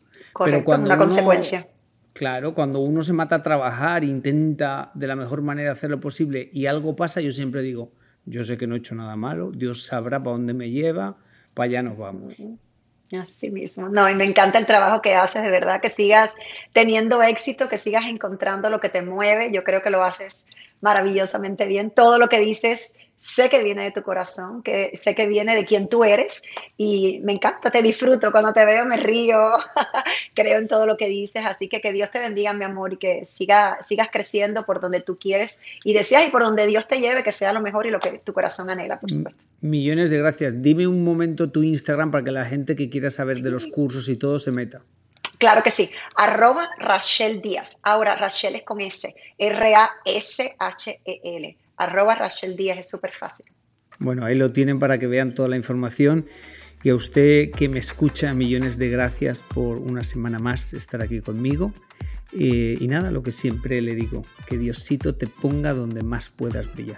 Pero 0.43 0.63
cuando 0.63 0.87
una 0.87 0.97
consecuencia. 0.97 1.67
Claro, 2.13 2.53
cuando 2.53 2.79
uno 2.79 3.03
se 3.03 3.13
mata 3.13 3.37
a 3.37 3.43
trabajar 3.43 4.03
intenta 4.03 4.91
de 4.93 5.07
la 5.07 5.15
mejor 5.15 5.41
manera 5.41 5.71
hacer 5.71 5.89
lo 5.89 5.99
posible 5.99 6.49
y 6.51 6.65
algo 6.65 6.95
pasa, 6.95 7.21
yo 7.21 7.31
siempre 7.31 7.61
digo, 7.61 7.93
yo 8.25 8.43
sé 8.43 8.57
que 8.57 8.67
no 8.67 8.75
he 8.75 8.79
hecho 8.79 8.95
nada 8.95 9.15
malo, 9.15 9.51
Dios 9.51 9.85
sabrá 9.85 10.21
para 10.21 10.35
dónde 10.35 10.53
me 10.53 10.71
lleva, 10.71 11.17
para 11.53 11.69
allá 11.69 11.83
nos 11.83 11.97
vamos. 11.97 12.41
Así 13.19 13.49
mismo. 13.49 13.89
No, 13.89 14.09
y 14.09 14.15
me 14.15 14.25
encanta 14.25 14.57
el 14.57 14.65
trabajo 14.65 15.01
que 15.01 15.15
haces, 15.15 15.43
de 15.43 15.49
verdad, 15.49 15.81
que 15.81 15.89
sigas 15.89 16.35
teniendo 16.71 17.21
éxito, 17.21 17.67
que 17.67 17.77
sigas 17.77 18.05
encontrando 18.07 18.69
lo 18.69 18.79
que 18.79 18.89
te 18.89 19.01
mueve. 19.01 19.51
Yo 19.51 19.63
creo 19.63 19.81
que 19.81 19.89
lo 19.89 20.03
haces 20.03 20.47
maravillosamente 20.79 21.65
bien. 21.65 21.91
Todo 21.91 22.17
lo 22.17 22.29
que 22.29 22.39
dices 22.39 22.95
sé 23.21 23.51
que 23.51 23.63
viene 23.63 23.83
de 23.83 23.91
tu 23.91 24.01
corazón, 24.01 24.63
que 24.63 24.89
sé 24.95 25.13
que 25.13 25.27
viene 25.27 25.55
de 25.55 25.63
quien 25.63 25.87
tú 25.87 26.03
eres 26.03 26.41
y 26.75 27.19
me 27.23 27.33
encanta, 27.33 27.69
te 27.69 27.83
disfruto, 27.83 28.31
cuando 28.31 28.51
te 28.51 28.65
veo 28.65 28.83
me 28.85 28.97
río, 28.97 29.37
creo 30.33 30.57
en 30.57 30.67
todo 30.67 30.87
lo 30.87 30.97
que 30.97 31.07
dices, 31.07 31.43
así 31.45 31.67
que 31.67 31.81
que 31.81 31.93
Dios 31.93 32.09
te 32.09 32.19
bendiga 32.19 32.51
mi 32.53 32.65
amor 32.65 32.93
y 32.93 32.97
que 32.97 33.23
siga, 33.23 33.77
sigas 33.81 34.09
creciendo 34.11 34.65
por 34.65 34.81
donde 34.81 35.01
tú 35.01 35.19
quieres 35.19 35.61
y 35.83 35.93
deseas 35.93 36.27
y 36.27 36.31
por 36.31 36.41
donde 36.41 36.65
Dios 36.65 36.87
te 36.87 36.99
lleve, 36.99 37.21
que 37.23 37.31
sea 37.31 37.53
lo 37.53 37.61
mejor 37.61 37.85
y 37.85 37.91
lo 37.91 37.99
que 37.99 38.17
tu 38.17 38.33
corazón 38.33 38.71
anhela, 38.71 38.99
por 38.99 39.11
supuesto. 39.11 39.45
Millones 39.61 40.09
de 40.09 40.17
gracias. 40.17 40.59
Dime 40.59 40.87
un 40.87 41.03
momento 41.03 41.51
tu 41.51 41.61
Instagram 41.61 42.09
para 42.09 42.23
que 42.23 42.31
la 42.31 42.45
gente 42.45 42.75
que 42.75 42.89
quiera 42.89 43.11
saber 43.11 43.37
de 43.37 43.51
los 43.51 43.67
cursos 43.67 44.09
y 44.09 44.15
todo 44.15 44.39
se 44.39 44.49
meta. 44.49 44.81
Claro 45.37 45.61
que 45.61 45.69
sí. 45.69 45.91
Arroba 46.15 46.71
Rachel 46.79 47.39
Díaz. 47.39 47.77
Ahora, 47.83 48.15
Rachel 48.15 48.55
es 48.55 48.63
con 48.63 48.81
S. 48.81 49.13
R-A-S-H-E-L 49.37 50.47
arroba 51.83 52.15
Rachel 52.15 52.55
Díaz, 52.55 52.79
es 52.79 52.89
súper 52.89 53.11
fácil. 53.11 53.45
Bueno, 53.99 54.25
ahí 54.25 54.35
lo 54.35 54.51
tienen 54.51 54.79
para 54.79 54.97
que 54.97 55.07
vean 55.07 55.33
toda 55.33 55.47
la 55.49 55.57
información. 55.57 56.25
Y 56.83 56.89
a 56.89 56.95
usted 56.95 57.51
que 57.51 57.69
me 57.69 57.79
escucha, 57.79 58.33
millones 58.33 58.77
de 58.77 58.89
gracias 58.89 59.43
por 59.43 59.77
una 59.77 60.03
semana 60.03 60.39
más 60.39 60.73
estar 60.73 61.01
aquí 61.01 61.21
conmigo. 61.21 61.73
Eh, 62.33 62.77
y 62.79 62.87
nada, 62.87 63.11
lo 63.11 63.21
que 63.21 63.31
siempre 63.31 63.81
le 63.81 63.93
digo, 63.93 64.23
que 64.47 64.57
Diosito 64.57 65.15
te 65.15 65.27
ponga 65.27 65.73
donde 65.73 66.01
más 66.01 66.29
puedas 66.29 66.73
brillar. 66.73 66.97